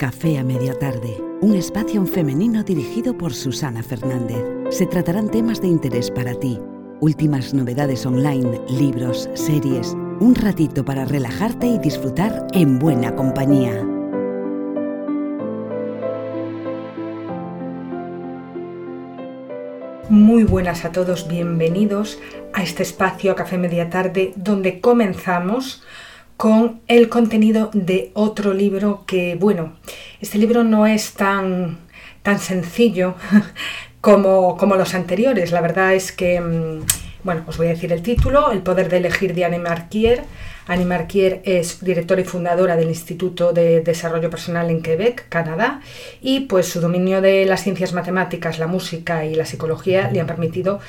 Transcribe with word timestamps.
Café 0.00 0.38
a 0.38 0.42
Media 0.42 0.72
Tarde, 0.72 1.22
un 1.42 1.54
espacio 1.54 2.06
femenino 2.06 2.62
dirigido 2.62 3.18
por 3.18 3.34
Susana 3.34 3.82
Fernández. 3.82 4.42
Se 4.70 4.86
tratarán 4.86 5.30
temas 5.30 5.60
de 5.60 5.66
interés 5.68 6.10
para 6.10 6.32
ti, 6.32 6.58
últimas 7.00 7.52
novedades 7.52 8.06
online, 8.06 8.62
libros, 8.70 9.28
series, 9.34 9.94
un 10.18 10.34
ratito 10.34 10.86
para 10.86 11.04
relajarte 11.04 11.66
y 11.66 11.78
disfrutar 11.78 12.46
en 12.54 12.78
buena 12.78 13.14
compañía. 13.14 13.84
Muy 20.08 20.44
buenas 20.44 20.86
a 20.86 20.92
todos, 20.92 21.28
bienvenidos 21.28 22.18
a 22.54 22.62
este 22.62 22.84
espacio 22.84 23.36
Café 23.36 23.58
Media 23.58 23.90
Tarde 23.90 24.32
donde 24.34 24.80
comenzamos 24.80 25.82
con 26.40 26.80
el 26.88 27.10
contenido 27.10 27.68
de 27.74 28.12
otro 28.14 28.54
libro 28.54 29.04
que, 29.06 29.34
bueno, 29.34 29.74
este 30.22 30.38
libro 30.38 30.64
no 30.64 30.86
es 30.86 31.12
tan, 31.12 31.76
tan 32.22 32.38
sencillo 32.38 33.14
como, 34.00 34.56
como 34.56 34.76
los 34.76 34.94
anteriores. 34.94 35.52
La 35.52 35.60
verdad 35.60 35.92
es 35.92 36.12
que, 36.12 36.40
mm, 36.40 36.86
bueno, 37.24 37.44
os 37.46 37.58
voy 37.58 37.66
a 37.66 37.70
decir 37.74 37.92
el 37.92 38.00
título, 38.00 38.52
El 38.52 38.62
poder 38.62 38.88
de 38.88 38.96
elegir 38.96 39.34
de 39.34 39.44
Anne 39.44 39.58
Marquier. 39.58 40.22
Anne 40.66 40.86
Marquier 40.86 41.42
es 41.44 41.84
directora 41.84 42.22
y 42.22 42.24
fundadora 42.24 42.74
del 42.74 42.88
Instituto 42.88 43.52
de 43.52 43.82
Desarrollo 43.82 44.30
Personal 44.30 44.70
en 44.70 44.80
Quebec, 44.80 45.28
Canadá, 45.28 45.82
y 46.22 46.40
pues 46.40 46.68
su 46.68 46.80
dominio 46.80 47.20
de 47.20 47.44
las 47.44 47.64
ciencias 47.64 47.92
matemáticas, 47.92 48.58
la 48.58 48.66
música 48.66 49.26
y 49.26 49.34
la 49.34 49.44
psicología 49.44 50.10
le 50.10 50.20
han 50.20 50.26
permitido 50.26 50.80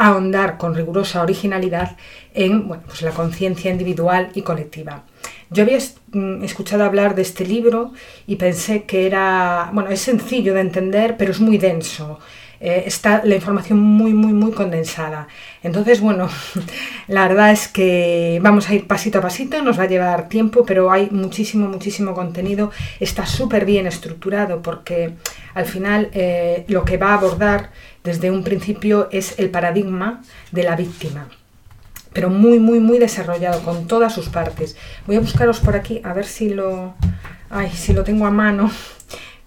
ahondar 0.00 0.56
con 0.56 0.74
rigurosa 0.74 1.22
originalidad 1.22 1.96
en 2.32 2.66
pues 2.68 3.02
la 3.02 3.10
conciencia 3.10 3.70
individual 3.70 4.30
y 4.34 4.40
colectiva. 4.40 5.04
Yo 5.50 5.62
había 5.62 5.78
mm, 6.12 6.42
escuchado 6.42 6.84
hablar 6.84 7.14
de 7.14 7.22
este 7.22 7.44
libro 7.44 7.92
y 8.26 8.36
pensé 8.36 8.84
que 8.84 9.06
era, 9.06 9.70
bueno, 9.74 9.90
es 9.90 10.00
sencillo 10.00 10.54
de 10.54 10.62
entender, 10.62 11.16
pero 11.18 11.32
es 11.32 11.40
muy 11.40 11.58
denso. 11.58 12.18
Eh, 12.62 12.84
está 12.84 13.22
la 13.24 13.34
información 13.34 13.80
muy, 13.80 14.12
muy, 14.12 14.34
muy 14.34 14.52
condensada. 14.52 15.28
Entonces, 15.62 16.00
bueno, 16.00 16.28
la 17.08 17.26
verdad 17.26 17.52
es 17.52 17.68
que 17.68 18.38
vamos 18.42 18.68
a 18.68 18.74
ir 18.74 18.86
pasito 18.86 19.18
a 19.18 19.22
pasito, 19.22 19.62
nos 19.62 19.78
va 19.78 19.84
a 19.84 19.88
llevar 19.88 20.28
tiempo, 20.28 20.64
pero 20.66 20.92
hay 20.92 21.08
muchísimo, 21.10 21.68
muchísimo 21.68 22.12
contenido. 22.12 22.70
Está 23.00 23.24
súper 23.24 23.64
bien 23.64 23.86
estructurado 23.86 24.60
porque 24.60 25.14
al 25.54 25.64
final 25.64 26.10
eh, 26.12 26.64
lo 26.68 26.84
que 26.84 26.98
va 26.98 27.12
a 27.12 27.14
abordar 27.14 27.70
desde 28.04 28.30
un 28.30 28.44
principio 28.44 29.08
es 29.10 29.38
el 29.38 29.48
paradigma 29.50 30.22
de 30.52 30.64
la 30.64 30.76
víctima 30.76 31.28
pero 32.12 32.28
muy, 32.28 32.58
muy, 32.58 32.80
muy 32.80 32.98
desarrollado, 32.98 33.62
con 33.62 33.86
todas 33.86 34.12
sus 34.12 34.28
partes. 34.28 34.76
Voy 35.06 35.14
a 35.14 35.20
buscaros 35.20 35.60
por 35.60 35.76
aquí, 35.76 36.00
a 36.02 36.12
ver 36.12 36.26
si 36.26 36.48
lo, 36.48 36.94
ay, 37.50 37.70
si 37.70 37.92
lo 37.92 38.02
tengo 38.02 38.26
a 38.26 38.32
mano, 38.32 38.70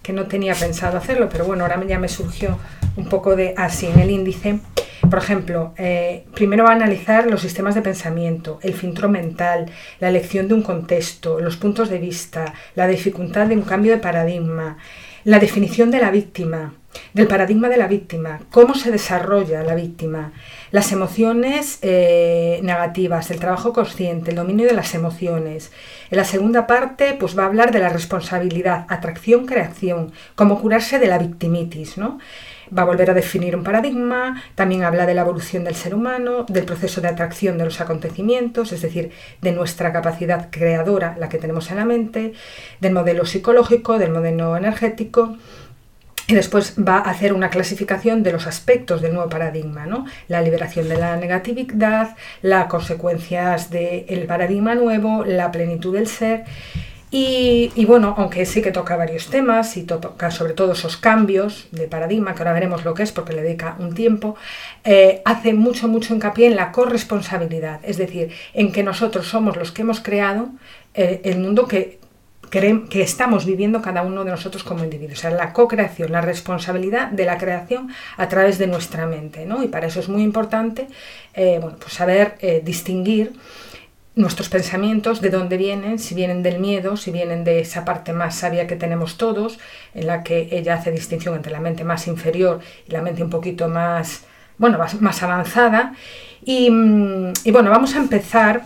que 0.04 0.12
no 0.12 0.26
tenía 0.26 0.54
pensado 0.54 0.98
hacerlo, 0.98 1.30
pero 1.32 1.46
bueno, 1.46 1.64
ahora 1.64 1.82
ya 1.86 1.98
me 1.98 2.08
surgió 2.08 2.58
un 2.94 3.08
poco 3.08 3.34
de 3.34 3.54
así 3.56 3.86
en 3.86 3.98
el 3.98 4.10
índice. 4.10 4.60
Por 5.00 5.18
ejemplo, 5.18 5.72
eh, 5.78 6.26
primero 6.34 6.64
va 6.64 6.70
a 6.70 6.74
analizar 6.74 7.26
los 7.26 7.40
sistemas 7.40 7.74
de 7.74 7.80
pensamiento, 7.80 8.58
el 8.62 8.74
filtro 8.74 9.08
mental, 9.08 9.66
la 10.00 10.10
elección 10.10 10.46
de 10.46 10.54
un 10.54 10.62
contexto, 10.62 11.40
los 11.40 11.56
puntos 11.56 11.88
de 11.88 11.98
vista, 11.98 12.52
la 12.74 12.86
dificultad 12.86 13.46
de 13.46 13.56
un 13.56 13.62
cambio 13.62 13.92
de 13.92 13.98
paradigma, 13.98 14.76
la 15.24 15.38
definición 15.38 15.90
de 15.90 16.00
la 16.00 16.10
víctima, 16.10 16.74
del 17.12 17.26
paradigma 17.26 17.68
de 17.68 17.76
la 17.76 17.86
víctima, 17.86 18.40
cómo 18.50 18.74
se 18.74 18.90
desarrolla 18.90 19.62
la 19.62 19.74
víctima, 19.74 20.32
las 20.70 20.92
emociones 20.92 21.78
eh, 21.82 22.60
negativas, 22.62 23.30
el 23.30 23.38
trabajo 23.38 23.72
consciente, 23.72 24.30
el 24.30 24.36
dominio 24.36 24.66
de 24.66 24.74
las 24.74 24.94
emociones. 24.94 25.70
En 26.10 26.18
la 26.18 26.24
segunda 26.24 26.66
parte, 26.66 27.16
pues 27.18 27.38
va 27.38 27.44
a 27.44 27.46
hablar 27.46 27.72
de 27.72 27.78
la 27.78 27.88
responsabilidad, 27.88 28.86
atracción, 28.88 29.46
creación, 29.46 30.12
cómo 30.34 30.60
curarse 30.60 30.98
de 30.98 31.06
la 31.06 31.18
victimitis, 31.18 31.96
¿no? 31.98 32.18
Va 32.76 32.82
a 32.82 32.86
volver 32.86 33.10
a 33.10 33.14
definir 33.14 33.54
un 33.54 33.62
paradigma, 33.62 34.42
también 34.54 34.84
habla 34.84 35.06
de 35.06 35.14
la 35.14 35.20
evolución 35.20 35.64
del 35.64 35.74
ser 35.74 35.94
humano, 35.94 36.44
del 36.48 36.64
proceso 36.64 37.00
de 37.00 37.08
atracción 37.08 37.58
de 37.58 37.66
los 37.66 37.80
acontecimientos, 37.80 38.72
es 38.72 38.82
decir, 38.82 39.10
de 39.42 39.52
nuestra 39.52 39.92
capacidad 39.92 40.48
creadora, 40.50 41.14
la 41.18 41.28
que 41.28 41.38
tenemos 41.38 41.70
en 41.70 41.76
la 41.76 41.84
mente, 41.84 42.32
del 42.80 42.92
modelo 42.92 43.26
psicológico, 43.26 43.98
del 43.98 44.12
modelo 44.12 44.56
energético, 44.56 45.36
y 46.26 46.34
después 46.34 46.74
va 46.76 46.96
a 46.96 47.10
hacer 47.10 47.32
una 47.32 47.50
clasificación 47.50 48.22
de 48.22 48.32
los 48.32 48.46
aspectos 48.46 49.02
del 49.02 49.12
nuevo 49.12 49.28
paradigma, 49.28 49.86
¿no? 49.86 50.06
La 50.28 50.40
liberación 50.40 50.88
de 50.88 50.96
la 50.96 51.16
negatividad, 51.16 52.16
las 52.42 52.66
consecuencias 52.66 53.70
del 53.70 54.24
paradigma 54.26 54.74
nuevo, 54.74 55.24
la 55.24 55.52
plenitud 55.52 55.94
del 55.94 56.06
ser. 56.06 56.44
Y, 57.16 57.84
bueno, 57.86 58.12
aunque 58.18 58.44
sí 58.44 58.60
que 58.60 58.72
toca 58.72 58.96
varios 58.96 59.28
temas 59.28 59.76
y 59.76 59.84
toca 59.84 60.32
sobre 60.32 60.52
todo 60.52 60.72
esos 60.72 60.96
cambios 60.96 61.68
de 61.70 61.86
paradigma, 61.86 62.34
que 62.34 62.40
ahora 62.40 62.52
veremos 62.52 62.84
lo 62.84 62.92
que 62.92 63.04
es 63.04 63.12
porque 63.12 63.32
le 63.32 63.42
dedica 63.42 63.76
un 63.78 63.94
tiempo, 63.94 64.34
eh, 64.82 65.22
hace 65.24 65.54
mucho, 65.54 65.86
mucho 65.86 66.12
hincapié 66.12 66.48
en 66.48 66.56
la 66.56 66.72
corresponsabilidad, 66.72 67.78
es 67.84 67.98
decir, 67.98 68.32
en 68.52 68.72
que 68.72 68.82
nosotros 68.82 69.28
somos 69.28 69.56
los 69.56 69.70
que 69.70 69.82
hemos 69.82 70.00
creado 70.00 70.48
eh, 70.94 71.20
el 71.22 71.38
mundo 71.38 71.68
que 71.68 72.00
que 72.88 73.02
estamos 73.02 73.46
viviendo 73.46 73.82
cada 73.82 74.02
uno 74.02 74.24
de 74.24 74.30
nosotros 74.30 74.62
como 74.62 74.84
individuos. 74.84 75.18
O 75.18 75.22
sea, 75.22 75.30
la 75.30 75.52
co-creación, 75.52 76.12
la 76.12 76.20
responsabilidad 76.20 77.08
de 77.08 77.24
la 77.24 77.36
creación 77.36 77.88
a 78.16 78.28
través 78.28 78.58
de 78.58 78.66
nuestra 78.66 79.06
mente. 79.06 79.44
¿no? 79.44 79.62
Y 79.62 79.68
para 79.68 79.88
eso 79.88 80.00
es 80.00 80.08
muy 80.08 80.22
importante 80.22 80.86
eh, 81.34 81.58
bueno, 81.60 81.76
pues 81.78 81.92
saber 81.92 82.36
eh, 82.40 82.62
distinguir 82.64 83.32
nuestros 84.14 84.48
pensamientos, 84.48 85.20
de 85.20 85.30
dónde 85.30 85.56
vienen, 85.56 85.98
si 85.98 86.14
vienen 86.14 86.44
del 86.44 86.60
miedo, 86.60 86.96
si 86.96 87.10
vienen 87.10 87.42
de 87.42 87.60
esa 87.60 87.84
parte 87.84 88.12
más 88.12 88.36
sabia 88.36 88.68
que 88.68 88.76
tenemos 88.76 89.16
todos, 89.16 89.58
en 89.92 90.06
la 90.06 90.22
que 90.22 90.48
ella 90.52 90.74
hace 90.74 90.92
distinción 90.92 91.34
entre 91.34 91.50
la 91.50 91.58
mente 91.58 91.82
más 91.82 92.06
inferior 92.06 92.60
y 92.86 92.92
la 92.92 93.02
mente 93.02 93.24
un 93.24 93.30
poquito 93.30 93.68
más, 93.68 94.24
bueno, 94.56 94.78
más, 95.00 95.22
avanzada. 95.24 95.94
Mm, 96.46 97.32
y 97.42 97.50
bueno, 97.50 97.70
vamos 97.70 97.96
a 97.96 97.98
empezar 97.98 98.62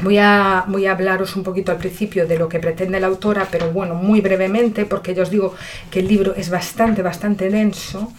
Voy 0.00 0.18
a, 0.18 0.64
voy 0.68 0.86
a 0.86 0.92
hablaros 0.92 1.34
un 1.34 1.42
poquito 1.42 1.72
al 1.72 1.78
principio 1.78 2.26
de 2.26 2.38
lo 2.38 2.48
que 2.48 2.60
pretende 2.60 3.00
la 3.00 3.08
autora, 3.08 3.48
pero 3.50 3.72
bueno, 3.72 3.94
muy 3.94 4.20
brevemente, 4.20 4.84
porque 4.84 5.14
ya 5.14 5.22
os 5.22 5.30
digo 5.30 5.54
que 5.90 6.00
el 6.00 6.08
libro 6.08 6.34
es 6.36 6.50
bastante, 6.50 7.02
bastante 7.02 7.50
denso. 7.50 8.12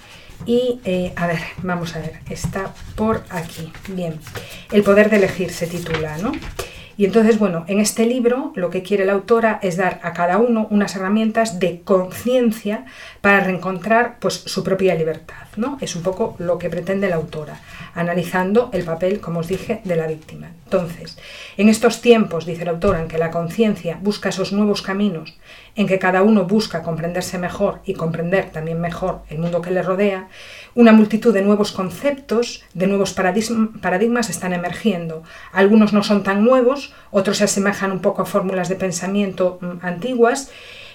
Y 0.46 0.80
eh, 0.86 1.14
a 1.16 1.28
ver, 1.28 1.40
vamos 1.64 1.96
a 1.96 2.00
ver, 2.00 2.20
está 2.30 2.74
por 2.96 3.24
aquí. 3.30 3.72
Bien, 3.90 4.20
El 4.72 4.84
poder 4.84 5.10
de 5.10 5.18
elegir 5.18 5.52
se 5.52 5.68
titula, 5.68 6.18
¿no? 6.18 6.32
Y 7.00 7.06
entonces, 7.06 7.40
bueno, 7.40 7.64
en 7.70 7.80
este 7.80 8.06
libro 8.06 8.52
lo 8.56 8.70
que 8.70 8.84
quiere 8.84 9.06
la 9.06 9.14
autora 9.14 9.58
es 9.62 9.78
dar 9.78 10.02
a 10.04 10.12
cada 10.12 10.38
uno 10.38 10.68
unas 10.70 10.98
herramientas 10.98 11.58
de 11.58 11.80
conciencia 11.80 12.84
para 13.22 13.40
reencontrar 13.40 14.18
pues, 14.20 14.34
su 14.34 14.66
propia 14.66 14.96
libertad. 14.96 15.48
¿no? 15.56 15.78
Es 15.80 15.96
un 15.96 16.04
poco 16.04 16.36
lo 16.40 16.58
que 16.58 16.70
pretende 16.70 17.08
la 17.08 17.16
autora, 17.16 17.62
analizando 17.96 18.70
el 18.74 18.84
papel, 18.84 19.22
como 19.22 19.40
os 19.40 19.48
dije, 19.48 19.80
de 19.86 19.96
la 19.96 20.08
víctima. 20.08 20.52
Entonces, 20.66 21.18
en 21.56 21.70
estos 21.70 22.02
tiempos, 22.02 22.46
dice 22.46 22.66
la 22.66 22.72
autora, 22.72 23.02
en 23.02 23.08
que 23.08 23.18
la 23.18 23.32
conciencia 23.32 23.98
busca 24.02 24.28
esos 24.28 24.52
nuevos 24.52 24.82
caminos, 24.82 25.38
en 25.76 25.88
que 25.88 26.00
cada 26.00 26.22
uno 26.22 26.46
busca 26.46 26.84
comprenderse 26.84 27.38
mejor 27.38 27.80
y 27.86 27.94
comprender 27.94 28.50
también 28.50 28.82
mejor 28.82 29.22
el 29.30 29.40
mundo 29.40 29.62
que 29.62 29.72
le 29.72 29.84
rodea, 29.84 30.28
una 30.80 30.94
multitud 30.94 31.34
de 31.34 31.42
nuevos 31.42 31.74
conceptos, 31.74 32.64
de 32.74 32.88
nuevos 32.88 33.14
paradigmas 33.14 34.30
están 34.30 34.54
emergiendo. 34.54 35.24
Algunos 35.52 35.92
no 35.92 36.04
son 36.04 36.24
tan 36.24 36.42
nuevos, 36.42 36.94
otros 37.12 37.40
se 37.40 37.44
asemejan 37.44 37.92
un 37.92 38.00
poco 38.00 38.22
a 38.22 38.26
fórmulas 38.26 38.70
de 38.70 38.76
pensamiento 38.76 39.60
mm, 39.60 39.86
antiguas, 39.86 40.50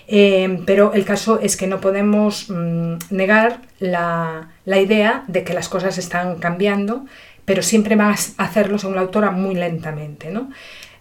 eh, 0.08 0.62
pero 0.64 0.94
el 0.94 1.04
caso 1.04 1.38
es 1.38 1.58
que 1.58 1.66
no 1.66 1.82
podemos 1.82 2.48
mm, 2.48 2.94
negar 3.10 3.60
la, 3.78 4.48
la, 4.64 4.80
idea 4.80 5.24
de 5.28 5.44
que 5.44 5.52
las 5.52 5.68
cosas 5.68 5.98
están 5.98 6.36
cambiando, 6.36 7.04
pero 7.44 7.60
siempre 7.60 7.94
va 7.94 8.08
a 8.08 8.42
hacerlo, 8.42 8.78
según 8.78 8.96
la 8.96 9.02
autora, 9.02 9.32
muy 9.32 9.54
lentamente. 9.54 10.30
¿no? 10.30 10.48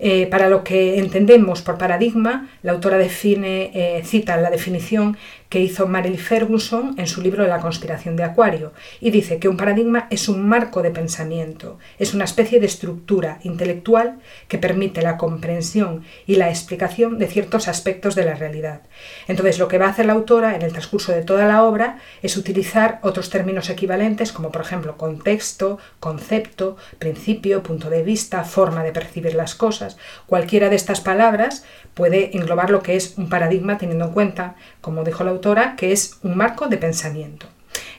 Eh, 0.05 0.27
para 0.27 0.49
lo 0.49 0.65
que 0.65 0.99
entendemos 0.99 1.61
por 1.61 1.77
paradigma, 1.77 2.49
la 2.61 2.73
autora 2.73 2.97
define, 2.97 3.71
eh, 3.73 4.03
cita 4.03 4.35
la 4.35 4.49
definición 4.49 5.15
que 5.53 5.59
hizo 5.59 5.85
Marilyn 5.85 6.17
Ferguson 6.17 6.95
en 6.97 7.05
su 7.05 7.21
libro 7.21 7.45
La 7.45 7.59
conspiración 7.59 8.15
de 8.15 8.23
Acuario 8.23 8.73
y 8.99 9.11
dice 9.11 9.37
que 9.37 9.47
un 9.47 9.55
paradigma 9.55 10.07
es 10.09 10.27
un 10.27 10.49
marco 10.49 10.81
de 10.81 10.89
pensamiento, 10.89 11.77
es 11.99 12.15
una 12.15 12.23
especie 12.23 12.59
de 12.59 12.65
estructura 12.65 13.37
intelectual 13.43 14.17
que 14.47 14.57
permite 14.57 15.03
la 15.03 15.15
comprensión 15.15 16.05
y 16.25 16.37
la 16.37 16.49
explicación 16.49 17.19
de 17.19 17.27
ciertos 17.27 17.67
aspectos 17.67 18.15
de 18.15 18.25
la 18.25 18.33
realidad. 18.33 18.81
Entonces, 19.27 19.59
lo 19.59 19.67
que 19.67 19.77
va 19.77 19.85
a 19.85 19.89
hacer 19.89 20.07
la 20.07 20.13
autora 20.13 20.55
en 20.55 20.63
el 20.63 20.71
transcurso 20.71 21.11
de 21.11 21.21
toda 21.21 21.45
la 21.45 21.63
obra 21.63 21.99
es 22.23 22.35
utilizar 22.35 22.97
otros 23.03 23.29
términos 23.29 23.69
equivalentes 23.69 24.31
como 24.31 24.51
por 24.51 24.63
ejemplo 24.63 24.97
contexto, 24.97 25.77
concepto, 25.99 26.77
principio, 26.97 27.61
punto 27.61 27.91
de 27.91 28.01
vista, 28.01 28.43
forma 28.43 28.83
de 28.83 28.91
percibir 28.91 29.35
las 29.35 29.53
cosas. 29.53 29.97
Cualquiera 30.25 30.69
de 30.69 30.77
estas 30.77 30.99
palabras 30.99 31.63
puede 31.93 32.35
englobar 32.35 32.71
lo 32.71 32.81
que 32.81 32.95
es 32.95 33.19
un 33.19 33.29
paradigma 33.29 33.77
teniendo 33.77 34.05
en 34.05 34.13
cuenta, 34.13 34.55
como 34.81 35.03
dijo 35.03 35.23
la 35.23 35.29
autora, 35.29 35.42
que 35.75 35.91
es 35.91 36.17
un 36.23 36.35
marco 36.35 36.67
de 36.67 36.77
pensamiento. 36.77 37.45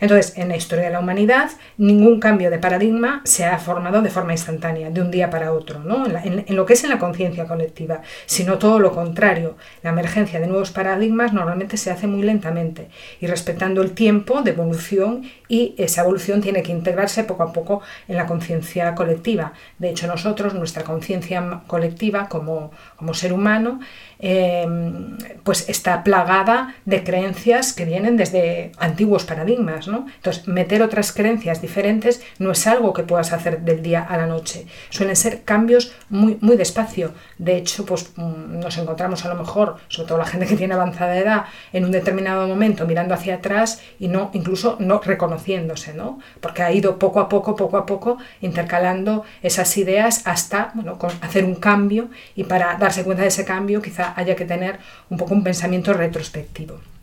Entonces, 0.05 0.37
en 0.37 0.49
la 0.51 0.57
historia 0.57 0.85
de 0.85 0.91
la 0.91 1.01
humanidad, 1.01 1.51
ningún 1.79 2.21
cambio 2.21 2.51
de 2.51 2.59
paradigma 2.59 3.23
se 3.25 3.47
ha 3.47 3.57
formado 3.57 4.03
de 4.03 4.11
forma 4.11 4.33
instantánea, 4.33 4.91
de 4.91 5.01
un 5.01 5.11
día 5.11 5.31
para 5.31 5.51
otro, 5.55 5.79
¿no? 5.79 6.05
en, 6.07 6.45
lo 6.55 6.67
que 6.67 6.75
es 6.75 6.85
en 6.85 6.91
la 6.91 6.99
conciencia 6.99 7.47
colectiva, 7.47 8.03
sino 8.27 8.59
todo 8.59 8.79
lo 8.79 8.93
contrario. 8.93 9.57
La 9.83 9.89
emergencia 9.89 10.41
de 10.41 10.47
nuevos 10.47 10.73
paradigmas 10.73 11.33
normalmente 11.33 11.79
se 11.79 11.91
hace 11.91 12.07
muy 12.07 12.21
lentamente 12.21 12.91
y 13.19 13.27
respetando 13.29 13.81
el 13.81 13.93
tiempo 13.93 14.43
de 14.43 14.51
evolución 14.51 15.23
y 15.49 15.75
esa 15.79 16.03
evolución 16.03 16.43
tiene 16.43 16.63
que 16.63 16.73
integrarse 16.73 17.25
poco 17.25 17.43
a 17.43 17.55
poco 17.55 17.81
en 18.07 18.17
la 18.17 18.27
conciencia 18.27 18.95
colectiva. 18.95 19.55
De 19.79 19.89
hecho, 19.89 20.07
nosotros, 20.07 20.53
nuestra 20.53 20.85
conciencia 20.85 21.63
colectiva 21.67 22.29
como, 22.29 22.73
como 22.99 23.15
ser 23.15 23.33
humano, 23.33 23.81
Em, 24.27 25.19
pues 25.43 25.69
está 25.69 26.03
plagada 26.03 26.75
de 26.87 27.05
creencias 27.05 27.75
que 27.75 27.85
vienen 27.85 28.17
desde 28.17 28.73
antiguos 28.79 29.27
paradigmas. 29.27 29.87
¿no? 29.87 29.94
Entonces, 30.17 30.49
meter 30.49 30.83
otras 30.83 31.13
creencias 31.13 31.63
diferentes 31.63 32.23
no 32.39 32.51
es 32.51 32.67
algo 32.67 32.93
que 32.93 33.03
puedas 33.03 33.33
hacer 33.33 33.61
del 33.61 33.83
día 33.83 34.03
a 34.03 34.17
la 34.17 34.27
noche. 34.27 34.67
Suelen 34.91 35.17
ser 35.17 35.43
cambios 35.43 35.93
muy, 36.09 36.39
muy 36.41 36.57
despacio. 36.57 37.13
De 37.39 37.57
hecho, 37.57 37.85
pues 37.85 38.13
mm, 38.17 38.61
nos 38.61 38.77
encontramos 38.79 39.25
a 39.25 39.29
lo 39.29 39.35
mejor, 39.35 39.77
sobre 39.89 40.09
todo 40.09 40.19
la 40.19 40.27
gente 40.27 40.47
que 40.47 40.57
tiene 40.57 40.75
avanzada 40.75 41.17
edad, 41.17 41.45
en 41.73 41.85
un 41.85 41.91
determinado 41.91 42.47
momento 42.47 42.87
mirando 42.87 43.15
hacia 43.15 43.37
atrás 43.37 43.81
y 43.99 44.09
no, 44.09 44.31
incluso 44.33 44.77
no 44.81 45.01
reconociéndose, 45.01 45.95
¿no? 45.95 46.19
Porque 46.41 46.63
ha 46.63 46.73
ido 46.73 46.99
poco 46.99 47.21
a 47.21 47.29
poco, 47.29 47.57
poco 47.57 47.77
a 47.77 47.87
poco, 47.87 48.19
intercalando 48.41 49.25
esas 49.43 49.77
ideas 49.77 50.23
hasta 50.27 50.73
bueno, 50.75 50.99
hacer 51.21 51.45
un 51.45 51.57
cambio 51.57 52.09
y 52.35 52.45
para 52.45 52.77
darse 52.77 53.05
cuenta 53.05 53.23
de 53.23 53.29
ese 53.29 53.45
cambio 53.45 53.83
quizá 53.83 54.15
haya 54.17 54.37
que 54.37 54.45
tener 54.45 54.79
un 55.11 55.19
poco 55.19 55.35
un 55.35 55.45
pensamiento 55.45 55.93
retrospectivo. 55.93 56.94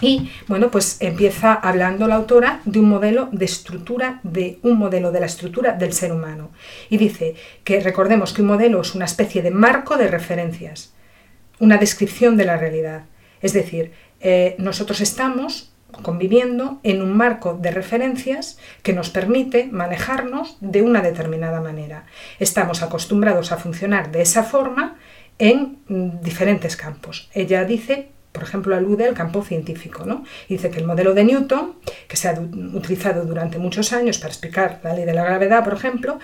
Y 0.00 0.30
bueno, 0.48 0.70
pues 0.70 0.96
empieza 1.00 1.52
hablando 1.52 2.06
la 2.06 2.16
autora 2.16 2.60
de 2.64 2.80
un 2.80 2.88
modelo 2.88 3.28
de 3.32 3.44
estructura, 3.44 4.20
de 4.22 4.58
un 4.62 4.78
modelo 4.78 5.12
de 5.12 5.20
la 5.20 5.26
estructura 5.26 5.72
del 5.72 5.92
ser 5.92 6.12
humano. 6.12 6.50
Y 6.88 6.96
dice 6.96 7.34
que 7.64 7.80
recordemos 7.80 8.32
que 8.32 8.42
un 8.42 8.48
modelo 8.48 8.80
es 8.80 8.94
una 8.94 9.04
especie 9.04 9.42
de 9.42 9.50
marco 9.50 9.96
de 9.96 10.08
referencias, 10.08 10.94
una 11.58 11.76
descripción 11.76 12.36
de 12.36 12.44
la 12.46 12.56
realidad. 12.56 13.04
Es 13.42 13.52
decir, 13.52 13.92
eh, 14.20 14.54
nosotros 14.58 15.00
estamos 15.00 15.72
conviviendo 16.02 16.80
en 16.82 17.02
un 17.02 17.16
marco 17.16 17.54
de 17.54 17.70
referencias 17.70 18.58
que 18.82 18.92
nos 18.92 19.10
permite 19.10 19.66
manejarnos 19.66 20.56
de 20.60 20.82
una 20.82 21.02
determinada 21.02 21.60
manera. 21.60 22.06
Estamos 22.38 22.82
acostumbrados 22.82 23.52
a 23.52 23.56
funcionar 23.56 24.10
de 24.12 24.22
esa 24.22 24.44
forma 24.44 24.96
en 25.38 25.78
diferentes 26.22 26.76
campos. 26.76 27.28
Ella 27.34 27.64
dice, 27.64 28.10
por 28.32 28.44
ejemplo, 28.44 28.76
alude 28.76 29.06
al 29.06 29.14
campo 29.14 29.42
científico, 29.42 30.04
¿no? 30.04 30.24
dice 30.48 30.70
que 30.70 30.78
el 30.78 30.86
modelo 30.86 31.14
de 31.14 31.24
Newton, 31.24 31.74
que 32.06 32.16
se 32.16 32.28
ha 32.28 32.32
utilizado 32.74 33.24
durante 33.24 33.58
muchos 33.58 33.92
años 33.92 34.18
para 34.18 34.30
explicar 34.30 34.80
la 34.84 34.94
ley 34.94 35.04
de 35.04 35.14
la 35.14 35.24
gravedad, 35.24 35.64
por 35.64 35.74
ejemplo, 35.74 36.18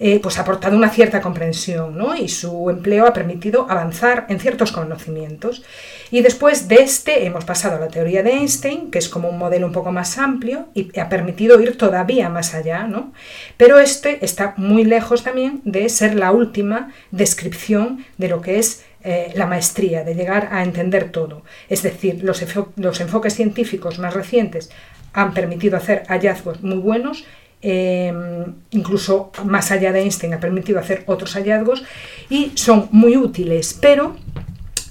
eh, 0.00 0.20
pues 0.22 0.38
ha 0.38 0.42
aportado 0.42 0.76
una 0.76 0.90
cierta 0.90 1.20
comprensión, 1.20 1.98
¿no? 1.98 2.14
Y 2.14 2.28
su 2.28 2.70
empleo 2.70 3.06
ha 3.06 3.12
permitido 3.12 3.66
avanzar 3.68 4.26
en 4.28 4.38
ciertos 4.38 4.70
conocimientos. 4.70 5.64
Y 6.12 6.20
después 6.20 6.68
de 6.68 6.76
este 6.76 7.26
hemos 7.26 7.44
pasado 7.44 7.76
a 7.76 7.80
la 7.80 7.88
teoría 7.88 8.22
de 8.22 8.30
Einstein, 8.30 8.92
que 8.92 8.98
es 8.98 9.08
como 9.08 9.28
un 9.28 9.38
modelo 9.38 9.66
un 9.66 9.72
poco 9.72 9.90
más 9.90 10.16
amplio 10.18 10.68
y 10.72 10.96
ha 11.00 11.08
permitido 11.08 11.60
ir 11.60 11.76
todavía 11.76 12.28
más 12.28 12.54
allá, 12.54 12.84
¿no? 12.84 13.12
Pero 13.56 13.80
este 13.80 14.24
está 14.24 14.54
muy 14.56 14.84
lejos 14.84 15.24
también 15.24 15.60
de 15.64 15.88
ser 15.88 16.14
la 16.14 16.30
última 16.30 16.92
descripción 17.10 18.04
de 18.18 18.28
lo 18.28 18.40
que 18.40 18.60
es 18.60 18.84
eh, 19.02 19.32
la 19.34 19.46
maestría, 19.46 20.04
de 20.04 20.14
llegar 20.14 20.48
a 20.52 20.62
entender 20.62 21.10
todo. 21.10 21.42
Es 21.68 21.82
decir, 21.82 22.22
los, 22.24 22.44
los 22.76 23.00
enfoques 23.00 23.34
científicos 23.34 23.98
más 23.98 24.14
recientes 24.14 24.70
han 25.12 25.34
permitido 25.34 25.76
hacer 25.76 26.04
hallazgos 26.08 26.62
muy 26.62 26.78
buenos 26.78 27.24
Em, 27.60 28.54
incluso 28.70 29.32
más 29.44 29.72
allá 29.72 29.90
de 29.90 30.00
Einstein 30.02 30.32
ha 30.32 30.38
permitido 30.38 30.78
hacer 30.78 31.02
otros 31.06 31.34
hallazgos 31.34 31.82
y 32.30 32.52
son 32.54 32.88
muy 32.92 33.16
útiles, 33.16 33.76
pero 33.80 34.14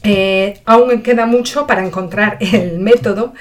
eh, 0.04 0.60
aún 0.65 1.01
queda 1.01 1.25
mucho 1.25 1.65
para 1.65 1.86
encontrar 1.86 2.38
el 2.42 2.80
método 2.80 3.33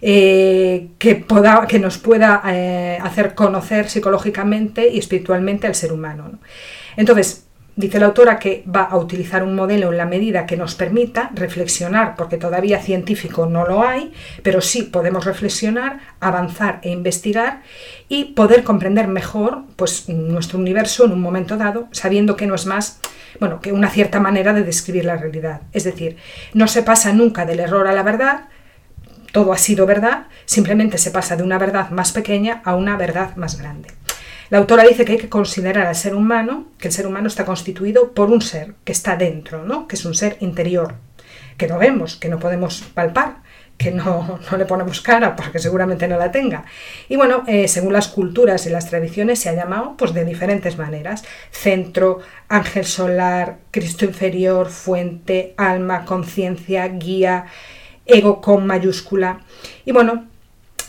eh, 0.00 0.88
que, 0.98 1.26
que, 1.68 1.78
nos 1.78 1.98
pueda 1.98 2.36
hacer 3.02 3.34
conocer 3.34 3.90
psicológicamente 3.90 4.88
y 4.88 4.98
espiritualmente 4.98 5.66
al 5.66 5.74
ser 5.74 5.92
humano. 5.92 6.38
Entonces, 6.96 7.44
Dice 7.80 7.98
la 7.98 8.06
autora 8.06 8.38
que 8.38 8.62
va 8.66 8.82
a 8.82 8.98
utilizar 8.98 9.42
un 9.42 9.54
modelo 9.54 9.90
en 9.90 9.96
la 9.96 10.04
medida 10.04 10.44
que 10.44 10.58
nos 10.58 10.74
permita 10.74 11.30
reflexionar, 11.32 12.14
porque 12.14 12.36
todavía 12.36 12.78
científico 12.78 13.46
no 13.46 13.66
lo 13.66 13.82
hay, 13.82 14.12
pero 14.42 14.60
sí 14.60 14.82
podemos 14.82 15.24
reflexionar, 15.24 15.98
avanzar 16.20 16.80
e 16.82 16.90
investigar 16.90 17.62
y 18.06 18.34
poder 18.34 18.64
comprender 18.64 19.08
mejor 19.08 19.62
pues, 19.76 20.10
nuestro 20.10 20.58
universo 20.58 21.06
en 21.06 21.12
un 21.12 21.22
momento 21.22 21.56
dado, 21.56 21.88
sabiendo 21.92 22.36
que 22.36 22.46
no 22.46 22.54
es 22.54 22.66
más 22.66 23.00
bueno, 23.38 23.62
que 23.62 23.72
una 23.72 23.88
cierta 23.88 24.20
manera 24.20 24.52
de 24.52 24.62
describir 24.62 25.06
la 25.06 25.16
realidad. 25.16 25.62
Es 25.72 25.84
decir, 25.84 26.18
no 26.52 26.68
se 26.68 26.82
pasa 26.82 27.14
nunca 27.14 27.46
del 27.46 27.60
error 27.60 27.86
a 27.86 27.94
la 27.94 28.02
verdad, 28.02 28.48
todo 29.32 29.54
ha 29.54 29.58
sido 29.58 29.86
verdad, 29.86 30.26
simplemente 30.44 30.98
se 30.98 31.12
pasa 31.12 31.34
de 31.34 31.44
una 31.44 31.56
verdad 31.56 31.88
más 31.88 32.12
pequeña 32.12 32.60
a 32.62 32.76
una 32.76 32.98
verdad 32.98 33.36
más 33.36 33.58
grande. 33.58 33.88
La 34.50 34.58
autora 34.58 34.82
dice 34.82 35.04
que 35.04 35.12
hay 35.12 35.18
que 35.18 35.28
considerar 35.28 35.86
al 35.86 35.94
ser 35.94 36.14
humano, 36.14 36.66
que 36.76 36.88
el 36.88 36.92
ser 36.92 37.06
humano 37.06 37.28
está 37.28 37.44
constituido 37.44 38.12
por 38.12 38.30
un 38.30 38.42
ser 38.42 38.74
que 38.82 38.90
está 38.90 39.16
dentro, 39.16 39.64
¿no? 39.64 39.86
que 39.86 39.94
es 39.94 40.04
un 40.04 40.14
ser 40.14 40.36
interior, 40.40 40.96
que 41.56 41.68
no 41.68 41.78
vemos, 41.78 42.16
que 42.16 42.28
no 42.28 42.40
podemos 42.40 42.82
palpar, 42.82 43.42
que 43.78 43.90
no, 43.92 44.40
le 44.58 44.66
ponemos 44.66 45.00
cara 45.00 45.36
porque 45.36 45.60
seguramente 45.60 46.08
no 46.08 46.18
la 46.18 46.32
tenga. 46.32 46.64
Y 47.08 47.14
bueno, 47.14 47.44
eh, 47.46 47.68
según 47.68 47.92
las 47.92 48.08
culturas 48.08 48.66
y 48.66 48.70
las 48.70 48.90
tradiciones 48.90 49.38
se 49.38 49.50
ha 49.50 49.54
llamado 49.54 49.96
pues, 49.96 50.12
de 50.12 50.24
diferentes 50.24 50.76
maneras. 50.76 51.22
Centro, 51.52 52.18
ángel 52.48 52.84
solar, 52.84 53.58
Cristo 53.70 54.04
inferior, 54.04 54.68
fuente, 54.68 55.54
alma, 55.56 56.04
conciencia, 56.04 56.88
guía, 56.88 57.46
ego 58.04 58.40
con 58.40 58.66
mayúscula. 58.66 59.42
Y 59.84 59.92
bueno, 59.92 60.26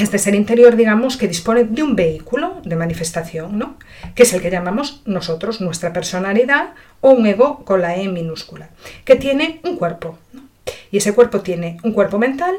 este 0.02 0.18
ser 0.18 0.36
interior, 0.36 0.76
digamos, 0.76 1.18
que 1.18 1.28
dispone 1.28 1.64
de 1.64 1.84
un 1.84 1.96
vehículo 1.96 2.62
de 2.64 2.76
manifestación, 2.76 3.58
¿no? 3.58 3.78
que 4.16 4.24
es 4.24 4.34
el 4.34 4.42
que 4.42 4.52
llamamos 4.52 5.02
nosotros 5.06 5.62
nuestra 5.62 5.94
personalidad 5.94 6.74
o 7.02 7.12
un 7.12 7.26
ego 7.26 7.64
con 7.66 7.82
la 7.82 7.96
E 7.96 8.08
minúscula, 8.08 8.70
que 9.06 9.16
tiene 9.16 9.62
un 9.64 9.78
cuerpo. 9.78 10.18
Y 10.92 10.98
ese 10.98 11.14
cuerpo 11.14 11.42
tiene 11.42 11.78
un 11.84 11.94
cuerpo 11.94 12.20
mental, 12.20 12.56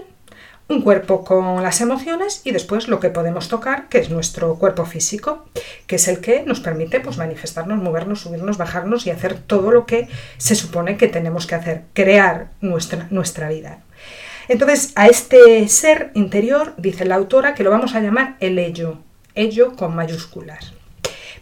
un 0.69 0.81
cuerpo 0.81 1.25
con 1.25 1.63
las 1.63 1.81
emociones 1.81 2.41
y 2.45 2.53
después 2.53 2.89
lo 2.89 3.01
que 3.01 3.11
podemos 3.11 3.49
tocar, 3.49 3.89
que 3.89 3.99
es 3.99 4.11
nuestro 4.11 4.55
cuerpo 4.57 4.87
físico, 4.87 5.45
que 5.87 5.97
es 5.97 6.09
el 6.09 6.21
que 6.21 6.45
nos 6.45 6.61
permite 6.61 7.01
pues, 7.01 7.19
manifestarnos, 7.19 7.83
movernos, 7.83 8.21
subirnos, 8.21 8.59
bajarnos 8.59 9.07
y 9.07 9.11
hacer 9.11 9.35
todo 9.35 9.71
lo 9.71 9.87
que 9.87 10.09
se 10.39 10.55
supone 10.55 10.97
que 10.97 11.09
tenemos 11.09 11.47
que 11.47 11.57
hacer, 11.57 11.83
crear 11.93 12.49
nuestra, 12.61 13.07
nuestra 13.11 13.49
vida. 13.49 13.81
Entonces, 14.49 14.93
a 14.95 15.07
este 15.07 15.67
ser 15.69 16.11
interior, 16.15 16.75
dice 16.77 17.05
la 17.05 17.17
autora, 17.17 17.55
que 17.55 17.63
lo 17.63 17.71
vamos 17.71 17.95
a 17.95 18.01
llamar 18.01 18.37
el 18.41 18.59
ello, 18.59 18.99
ello 19.35 19.75
con 19.77 19.95
mayúsculas. 19.95 20.75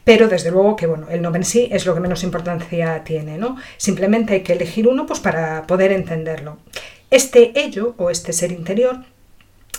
Pero 0.04 0.28
desde 0.28 0.50
luego 0.50 0.76
que 0.76 0.86
bueno, 0.86 1.08
el 1.10 1.22
nombre 1.22 1.40
en 1.40 1.44
sí 1.44 1.68
es 1.70 1.86
lo 1.86 1.94
que 1.94 2.00
menos 2.00 2.24
importancia 2.24 3.04
tiene, 3.04 3.38
¿no? 3.38 3.56
Simplemente 3.76 4.34
hay 4.34 4.40
que 4.42 4.54
elegir 4.54 4.88
uno 4.88 5.06
pues, 5.06 5.20
para 5.20 5.66
poder 5.66 5.92
entenderlo. 5.92 6.58
Este 7.10 7.52
ello 7.60 7.94
o 7.98 8.10
este 8.10 8.32
ser 8.32 8.52
interior 8.52 9.00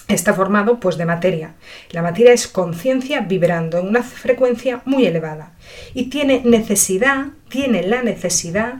está 0.07 0.33
formado 0.33 0.79
pues 0.79 0.97
de 0.97 1.05
materia. 1.05 1.55
La 1.91 2.01
materia 2.01 2.33
es 2.33 2.47
conciencia 2.47 3.21
vibrando 3.21 3.77
en 3.77 3.87
una 3.87 4.03
frecuencia 4.03 4.81
muy 4.85 5.05
elevada 5.05 5.53
y 5.93 6.05
tiene 6.09 6.41
necesidad, 6.43 7.27
tiene 7.49 7.83
la 7.83 8.03
necesidad 8.03 8.75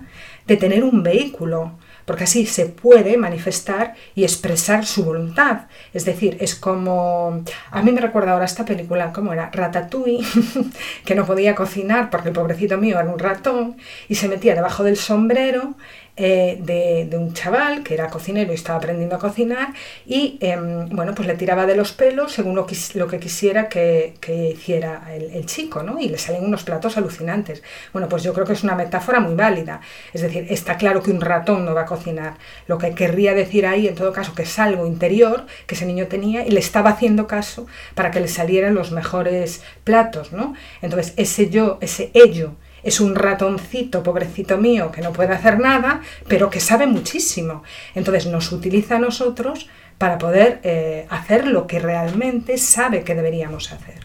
de 0.47 0.57
tener 0.57 0.83
un 0.83 1.03
vehículo, 1.03 1.77
porque 2.11 2.25
así 2.25 2.45
se 2.45 2.65
puede 2.65 3.15
manifestar 3.15 3.95
y 4.15 4.25
expresar 4.25 4.85
su 4.85 5.05
voluntad. 5.05 5.61
Es 5.93 6.03
decir, 6.03 6.35
es 6.41 6.55
como... 6.55 7.41
A 7.69 7.81
mí 7.81 7.93
me 7.93 8.01
recuerda 8.01 8.33
ahora 8.33 8.43
esta 8.43 8.65
película, 8.65 9.13
¿cómo 9.13 9.31
era? 9.31 9.49
Ratatouille, 9.49 10.27
que 11.05 11.15
no 11.15 11.25
podía 11.25 11.55
cocinar 11.55 12.09
porque 12.09 12.27
el 12.27 12.35
pobrecito 12.35 12.77
mío 12.77 12.99
era 12.99 13.09
un 13.09 13.17
ratón 13.17 13.77
y 14.09 14.15
se 14.15 14.27
metía 14.27 14.55
debajo 14.55 14.83
del 14.83 14.97
sombrero 14.97 15.75
eh, 16.17 16.57
de, 16.59 17.17
un 17.17 17.33
chaval 17.33 17.83
que 17.83 17.93
era 17.93 18.09
cocinero 18.09 18.51
y 18.51 18.55
estaba 18.55 18.77
aprendiendo 18.77 19.15
a 19.15 19.19
cocinar 19.19 19.73
y 20.05 20.37
em, 20.41 20.89
bueno, 20.89 21.15
pues 21.15 21.27
le 21.27 21.35
tiraba 21.35 21.65
de 21.65 21.75
los 21.75 21.93
pelos 21.93 22.33
según 22.33 22.55
lo, 22.55 22.65
que 22.65 23.19
quisiera 23.19 23.69
que, 23.69 24.13
hiciera 24.53 25.13
el, 25.13 25.45
chico, 25.45 25.83
¿no? 25.83 25.99
Y 25.99 26.09
le 26.09 26.17
salen 26.17 26.43
unos 26.45 26.63
platos 26.63 26.97
alucinantes. 26.97 27.63
Bueno, 27.93 28.09
pues 28.09 28.23
yo 28.23 28.33
creo 28.33 28.45
que 28.45 28.53
es 28.53 28.63
una 28.63 28.75
metáfora 28.75 29.19
muy 29.19 29.35
válida. 29.35 29.81
Es 30.13 30.21
decir, 30.21 30.47
está 30.49 30.77
claro 30.77 31.01
que 31.01 31.11
un 31.11 31.21
ratón 31.21 31.65
no 31.65 31.73
va 31.73 31.81
a 31.81 31.85
cocinar. 31.85 32.35
Lo 32.67 32.77
que 32.77 32.93
querría 32.93 33.33
decir 33.33 33.65
ahí, 33.65 33.87
en 33.87 33.95
todo 33.95 34.11
caso, 34.11 34.35
que 34.35 34.43
es 34.43 34.59
algo 34.59 34.85
interior 34.85 35.45
que 35.65 35.75
ese 35.75 35.85
niño 35.85 36.07
tenía 36.07 36.45
y 36.45 36.51
le 36.51 36.59
estaba 36.59 36.91
haciendo 36.91 37.27
caso 37.27 37.67
para 37.95 38.11
que 38.11 38.19
le 38.19 38.27
salieran 38.27 38.75
los 38.75 38.91
mejores 38.91 39.63
platos, 39.83 40.33
¿no? 40.33 40.55
Entonces, 40.81 41.13
ese 41.17 41.49
yo, 41.49 41.77
ese 41.81 42.11
ello, 42.13 42.55
es 42.83 42.99
un 42.99 43.15
ratoncito, 43.15 44.03
pobrecito 44.03 44.57
mío, 44.57 44.91
que 44.91 45.01
no 45.01 45.13
puede 45.13 45.33
hacer 45.33 45.59
nada, 45.59 46.01
pero 46.27 46.49
que 46.49 46.59
sabe 46.59 46.87
muchísimo. 46.87 47.63
Entonces 47.95 48.25
nos 48.27 48.51
utiliza 48.51 48.95
a 48.95 48.99
nosotros 48.99 49.69
para 49.97 50.17
poder 50.17 50.59
eh, 50.63 51.05
hacer 51.09 51.45
lo 51.47 51.67
que 51.67 51.79
realmente 51.79 52.57
sabe 52.57 53.03
que 53.03 53.15
deberíamos 53.15 53.71
hacer. 53.71 53.99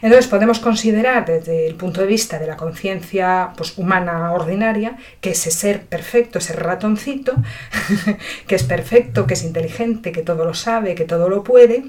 Entonces 0.00 0.28
podemos 0.28 0.60
considerar 0.60 1.26
desde 1.26 1.66
el 1.66 1.74
punto 1.74 2.00
de 2.00 2.06
vista 2.06 2.38
de 2.38 2.46
la 2.46 2.56
conciencia 2.56 3.50
pues, 3.56 3.76
humana 3.78 4.32
ordinaria 4.32 4.96
que 5.20 5.30
ese 5.30 5.50
ser 5.50 5.82
perfecto, 5.82 6.38
ese 6.38 6.52
ratoncito, 6.52 7.34
que 8.46 8.54
es 8.54 8.62
perfecto, 8.62 9.26
que 9.26 9.34
es 9.34 9.42
inteligente, 9.42 10.12
que 10.12 10.22
todo 10.22 10.44
lo 10.44 10.54
sabe, 10.54 10.94
que 10.94 11.04
todo 11.04 11.28
lo 11.28 11.42
puede, 11.42 11.84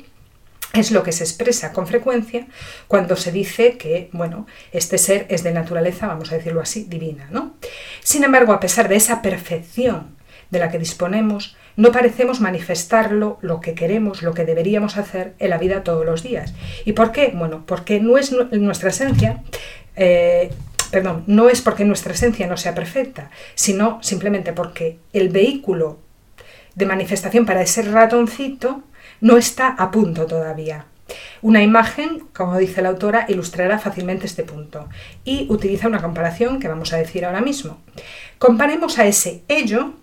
es 0.74 0.92
lo 0.92 1.04
que 1.04 1.12
se 1.12 1.24
expresa 1.24 1.74
con 1.74 1.88
frecuencia 1.88 2.48
cuando 2.88 3.16
se 3.16 3.32
dice 3.32 3.78
que, 3.78 4.10
bueno, 4.12 4.46
este 4.72 4.98
ser 4.98 5.26
es 5.30 5.44
de 5.44 5.52
naturaleza, 5.52 6.08
vamos 6.08 6.32
a 6.32 6.36
decirlo 6.36 6.62
así, 6.62 6.86
divina, 6.88 7.28
¿no? 7.32 7.56
Sin 8.02 8.24
embargo, 8.24 8.54
a 8.54 8.60
pesar 8.60 8.88
de 8.88 8.96
esa 8.96 9.22
perfección 9.22 10.16
de 10.52 10.60
la 10.60 10.70
que 10.70 10.80
disponemos, 10.80 11.58
no 11.76 11.92
parecemos 11.92 12.42
manifestarlo 12.42 13.38
lo 13.42 13.62
que 13.62 13.74
queremos, 13.74 14.22
lo 14.22 14.34
que 14.34 14.46
deberíamos 14.46 14.98
hacer 14.98 15.34
en 15.40 15.52
la 15.52 15.58
vida 15.58 15.84
todos 15.84 16.06
los 16.06 16.24
días. 16.24 16.54
¿Y 16.86 16.94
por 16.94 17.12
qué? 17.12 17.32
Bueno, 17.34 17.64
porque 17.66 18.00
no 18.00 18.18
es 18.18 18.32
nuestra 18.52 18.90
esencia, 18.90 19.44
eh, 19.96 20.52
perdón, 20.92 21.24
no 21.28 21.50
es 21.50 21.62
porque 21.62 21.86
nuestra 21.86 22.14
esencia 22.14 22.48
no 22.48 22.58
sea 22.58 22.76
perfecta, 22.76 23.32
sino 23.56 24.00
simplemente 24.02 24.54
porque 24.54 24.98
el 25.14 25.30
vehículo 25.30 26.00
de 26.76 26.86
manifestación 26.86 27.46
para 27.46 27.62
ese 27.62 27.82
ratoncito 27.84 28.84
no 29.22 29.38
está 29.38 29.70
a 29.70 29.92
punto 29.92 30.26
todavía. 30.26 30.86
Una 31.42 31.64
imagen, 31.64 32.28
como 32.34 32.58
dice 32.58 32.82
la 32.82 32.90
autora, 32.90 33.26
ilustrará 33.28 33.80
fácilmente 33.80 34.28
este 34.28 34.44
punto 34.44 34.90
y 35.24 35.48
utiliza 35.50 35.88
una 35.88 36.02
comparación 36.02 36.60
que 36.60 36.68
vamos 36.68 36.94
a 36.94 36.98
decir 36.98 37.26
ahora 37.26 37.42
mismo. 37.42 37.82
Comparemos 38.38 39.00
a 39.00 39.06
ese 39.06 39.44
ello 39.48 39.94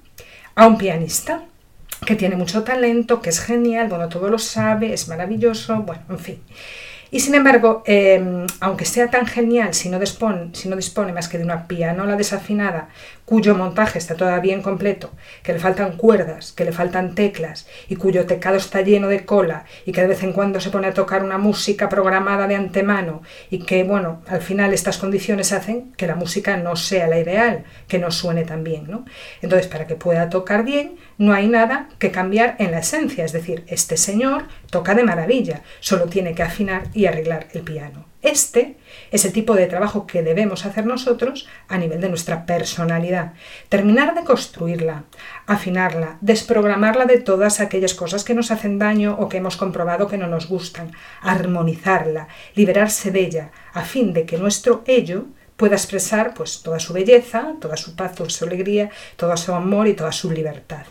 a 0.54 0.66
un 0.66 0.78
pianista 0.78 1.44
que 2.04 2.16
tiene 2.16 2.36
mucho 2.36 2.62
talento, 2.62 3.20
que 3.22 3.30
es 3.30 3.40
genial, 3.40 3.88
bueno, 3.88 4.08
todo 4.08 4.28
lo 4.28 4.38
sabe, 4.38 4.92
es 4.92 5.08
maravilloso, 5.08 5.82
bueno, 5.82 6.02
en 6.10 6.18
fin. 6.18 6.42
Y 7.10 7.20
sin 7.20 7.34
embargo, 7.34 7.82
em, 7.86 8.46
aunque 8.60 8.84
sea 8.84 9.08
tan 9.08 9.26
genial, 9.26 9.74
si 9.74 9.88
no, 9.88 9.98
dispone, 9.98 10.50
si 10.52 10.68
no 10.68 10.76
dispone 10.76 11.12
más 11.12 11.28
que 11.28 11.38
de 11.38 11.44
una 11.44 11.68
pianola 11.68 12.16
desafinada, 12.16 12.88
cuyo 13.26 13.56
montaje 13.56 13.98
está 13.98 14.14
todavía 14.14 14.56
incompleto, 14.56 15.10
que 15.42 15.52
le 15.52 15.58
faltan 15.58 15.96
cuerdas, 15.96 16.52
que 16.52 16.64
le 16.64 16.72
faltan 16.72 17.14
teclas, 17.14 17.66
y 17.88 17.96
cuyo 17.96 18.24
teclado 18.24 18.56
está 18.56 18.80
lleno 18.80 19.08
de 19.08 19.26
cola, 19.26 19.64
y 19.84 19.92
que 19.92 20.00
de 20.00 20.06
vez 20.06 20.22
en 20.22 20.32
cuando 20.32 20.60
se 20.60 20.70
pone 20.70 20.86
a 20.86 20.94
tocar 20.94 21.24
una 21.24 21.36
música 21.36 21.88
programada 21.88 22.46
de 22.46 22.54
antemano, 22.54 23.22
y 23.50 23.58
que, 23.58 23.82
bueno, 23.82 24.22
al 24.28 24.40
final 24.40 24.72
estas 24.72 24.98
condiciones 24.98 25.52
hacen 25.52 25.92
que 25.96 26.06
la 26.06 26.14
música 26.14 26.56
no 26.56 26.76
sea 26.76 27.08
la 27.08 27.18
ideal, 27.18 27.64
que 27.88 27.98
no 27.98 28.12
suene 28.12 28.44
tan 28.44 28.62
bien, 28.62 28.86
¿no? 28.88 29.04
Entonces, 29.42 29.66
para 29.66 29.88
que 29.88 29.96
pueda 29.96 30.30
tocar 30.30 30.64
bien, 30.64 30.96
no 31.18 31.34
hay 31.34 31.48
nada 31.48 31.88
que 31.98 32.12
cambiar 32.12 32.54
en 32.60 32.70
la 32.70 32.78
esencia, 32.78 33.24
es 33.24 33.32
decir, 33.32 33.64
este 33.66 33.96
señor 33.96 34.44
toca 34.70 34.94
de 34.94 35.02
maravilla, 35.02 35.62
solo 35.80 36.04
tiene 36.04 36.34
que 36.34 36.44
afinar 36.44 36.84
y 36.94 37.06
arreglar 37.06 37.48
el 37.54 37.62
piano. 37.62 38.06
Este 38.22 38.76
es 39.10 39.24
el 39.24 39.32
tipo 39.32 39.54
de 39.54 39.66
trabajo 39.66 40.06
que 40.06 40.22
debemos 40.22 40.64
hacer 40.64 40.86
nosotros 40.86 41.46
a 41.68 41.78
nivel 41.78 42.00
de 42.00 42.08
nuestra 42.08 42.46
personalidad. 42.46 43.34
Terminar 43.68 44.14
de 44.14 44.24
construirla, 44.24 45.04
afinarla, 45.46 46.16
desprogramarla 46.22 47.04
de 47.04 47.18
todas 47.18 47.60
aquellas 47.60 47.94
cosas 47.94 48.24
que 48.24 48.34
nos 48.34 48.50
hacen 48.50 48.78
daño 48.78 49.16
o 49.18 49.28
que 49.28 49.36
hemos 49.36 49.56
comprobado 49.56 50.08
que 50.08 50.18
no 50.18 50.26
nos 50.26 50.48
gustan, 50.48 50.92
armonizarla, 51.20 52.28
liberarse 52.54 53.10
de 53.10 53.20
ella, 53.20 53.50
a 53.74 53.82
fin 53.82 54.12
de 54.12 54.24
que 54.24 54.38
nuestro 54.38 54.82
ello 54.86 55.26
pueda 55.56 55.76
expresar 55.76 56.34
pues 56.34 56.62
toda 56.62 56.80
su 56.80 56.92
belleza, 56.92 57.54
toda 57.60 57.76
su 57.76 57.96
paz, 57.96 58.14
toda 58.14 58.30
su 58.30 58.44
alegría, 58.44 58.90
todo 59.16 59.36
su 59.36 59.52
amor 59.52 59.88
y 59.88 59.94
toda 59.94 60.12
su 60.12 60.30
libertad. 60.30 60.86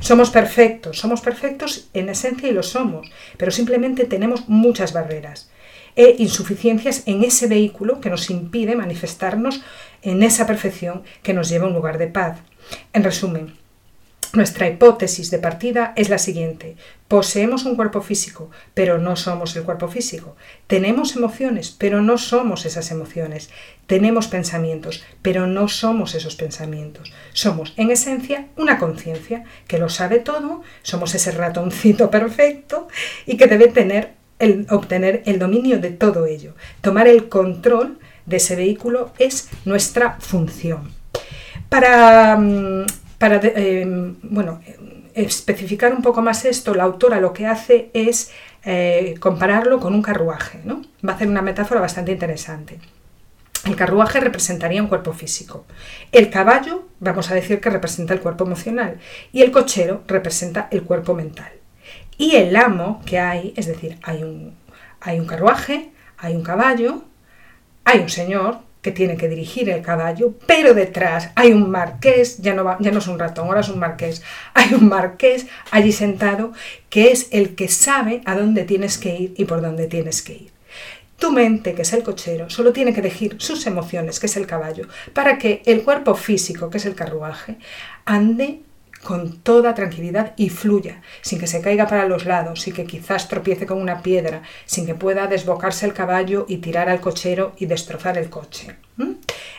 Somos 0.00 0.30
perfectos, 0.30 0.98
somos 0.98 1.20
perfectos 1.20 1.88
en 1.92 2.08
esencia 2.08 2.48
y 2.48 2.52
lo 2.52 2.62
somos, 2.62 3.10
pero 3.36 3.50
simplemente 3.50 4.04
tenemos 4.04 4.48
muchas 4.48 4.92
barreras 4.92 5.50
e 5.98 6.14
insuficiencias 6.18 7.02
en 7.06 7.24
ese 7.24 7.48
vehículo 7.48 8.00
que 8.00 8.08
nos 8.08 8.30
impide 8.30 8.76
manifestarnos 8.76 9.62
en 10.02 10.22
esa 10.22 10.46
perfección 10.46 11.02
que 11.24 11.34
nos 11.34 11.48
lleva 11.48 11.64
a 11.64 11.68
un 11.68 11.74
lugar 11.74 11.98
de 11.98 12.06
paz. 12.06 12.38
En 12.92 13.02
resumen, 13.02 13.54
nuestra 14.34 14.68
hipótesis 14.68 15.30
de 15.30 15.38
partida 15.38 15.94
es 15.96 16.10
la 16.10 16.18
siguiente. 16.18 16.76
Poseemos 17.08 17.64
un 17.64 17.74
cuerpo 17.74 18.02
físico, 18.02 18.50
pero 18.74 18.98
no 18.98 19.16
somos 19.16 19.56
el 19.56 19.64
cuerpo 19.64 19.88
físico. 19.88 20.36
Tenemos 20.66 21.16
emociones, 21.16 21.74
pero 21.76 22.02
no 22.02 22.18
somos 22.18 22.64
esas 22.64 22.90
emociones. 22.90 23.50
Tenemos 23.86 24.28
pensamientos, 24.28 25.02
pero 25.22 25.46
no 25.46 25.66
somos 25.66 26.14
esos 26.14 26.36
pensamientos. 26.36 27.10
Somos, 27.32 27.72
en 27.76 27.90
esencia, 27.90 28.46
una 28.56 28.78
conciencia 28.78 29.44
que 29.66 29.78
lo 29.78 29.88
sabe 29.88 30.20
todo, 30.20 30.62
somos 30.82 31.14
ese 31.14 31.32
ratoncito 31.32 32.10
perfecto 32.12 32.86
y 33.26 33.36
que 33.36 33.46
debe 33.46 33.68
tener 33.68 34.17
el, 34.38 34.66
obtener 34.70 35.22
el 35.26 35.38
dominio 35.38 35.78
de 35.78 35.90
todo 35.90 36.26
ello. 36.26 36.54
Tomar 36.80 37.08
el 37.08 37.28
control 37.28 37.98
de 38.26 38.36
ese 38.36 38.56
vehículo 38.56 39.12
es 39.18 39.48
nuestra 39.64 40.16
función. 40.20 40.92
Para 41.68 42.36
mm, 42.36 42.86
para 43.18 43.40
em, 43.42 44.14
bueno, 44.22 44.60
especificar 45.14 45.92
un 45.92 46.02
poco 46.02 46.22
más 46.22 46.44
esto, 46.44 46.74
la 46.74 46.84
autora 46.84 47.20
lo 47.20 47.32
que 47.32 47.46
hace 47.46 47.90
es 47.92 48.30
eh, 48.64 49.16
compararlo 49.18 49.80
con 49.80 49.92
un 49.92 50.02
carruaje. 50.02 50.60
¿no? 50.64 50.82
Va 51.06 51.12
a 51.12 51.16
hacer 51.16 51.28
una 51.28 51.42
metáfora 51.42 51.80
bastante 51.80 52.12
interesante. 52.12 52.78
El 53.64 53.74
carruaje 53.74 54.20
representaría 54.20 54.80
un 54.80 54.88
cuerpo 54.88 55.12
físico. 55.12 55.66
El 56.12 56.30
caballo, 56.30 56.86
vamos 57.00 57.30
a 57.30 57.34
decir 57.34 57.60
que 57.60 57.70
representa 57.70 58.14
el 58.14 58.20
cuerpo 58.20 58.44
emocional. 58.44 58.98
Y 59.32 59.42
el 59.42 59.50
cochero 59.50 60.04
representa 60.06 60.68
el 60.70 60.84
cuerpo 60.84 61.14
mental. 61.14 61.50
Y 62.18 62.36
el 62.36 62.54
amo 62.56 63.00
que 63.06 63.18
hay, 63.18 63.54
es 63.56 63.66
decir, 63.66 63.96
hay 64.02 64.22
un, 64.22 64.54
hay 65.00 65.18
un 65.18 65.26
carruaje, 65.26 65.90
hay 66.18 66.34
un 66.36 66.42
caballo, 66.42 67.04
hay 67.84 68.00
un 68.00 68.10
señor, 68.10 68.58
que 68.82 68.92
tiene 68.92 69.16
que 69.16 69.28
dirigir 69.28 69.68
el 69.70 69.82
caballo, 69.82 70.34
pero 70.46 70.72
detrás 70.72 71.30
hay 71.34 71.52
un 71.52 71.70
marqués, 71.70 72.38
ya 72.38 72.54
no, 72.54 72.64
va, 72.64 72.76
ya 72.80 72.92
no 72.92 72.98
es 72.98 73.08
un 73.08 73.18
ratón, 73.18 73.48
ahora 73.48 73.60
es 73.60 73.68
un 73.68 73.78
marqués, 73.78 74.22
hay 74.54 74.74
un 74.74 74.88
marqués 74.88 75.46
allí 75.70 75.92
sentado 75.92 76.52
que 76.88 77.10
es 77.10 77.28
el 77.32 77.54
que 77.54 77.68
sabe 77.68 78.22
a 78.24 78.36
dónde 78.36 78.64
tienes 78.64 78.98
que 78.98 79.14
ir 79.14 79.34
y 79.36 79.44
por 79.44 79.60
dónde 79.60 79.88
tienes 79.88 80.22
que 80.22 80.34
ir. 80.34 80.52
Tu 81.18 81.32
mente, 81.32 81.74
que 81.74 81.82
es 81.82 81.92
el 81.92 82.04
cochero, 82.04 82.48
solo 82.48 82.72
tiene 82.72 82.92
que 82.94 83.00
elegir 83.00 83.36
sus 83.38 83.66
emociones, 83.66 84.20
que 84.20 84.26
es 84.26 84.36
el 84.36 84.46
caballo, 84.46 84.86
para 85.12 85.36
que 85.36 85.62
el 85.66 85.82
cuerpo 85.82 86.14
físico, 86.14 86.70
que 86.70 86.78
es 86.78 86.86
el 86.86 86.94
carruaje, 86.94 87.56
ande 88.04 88.60
con 89.02 89.38
toda 89.38 89.74
tranquilidad 89.74 90.34
y 90.36 90.50
fluya, 90.50 91.00
sin 91.22 91.38
que 91.38 91.46
se 91.46 91.60
caiga 91.60 91.86
para 91.86 92.06
los 92.06 92.24
lados, 92.24 92.62
sin 92.62 92.74
que 92.74 92.84
quizás 92.84 93.28
tropiece 93.28 93.66
con 93.66 93.80
una 93.80 94.02
piedra, 94.02 94.42
sin 94.64 94.86
que 94.86 94.94
pueda 94.94 95.26
desbocarse 95.26 95.86
el 95.86 95.92
caballo 95.92 96.46
y 96.48 96.58
tirar 96.58 96.88
al 96.88 97.00
cochero 97.00 97.54
y 97.58 97.66
destrozar 97.66 98.18
el 98.18 98.28
coche. 98.28 98.76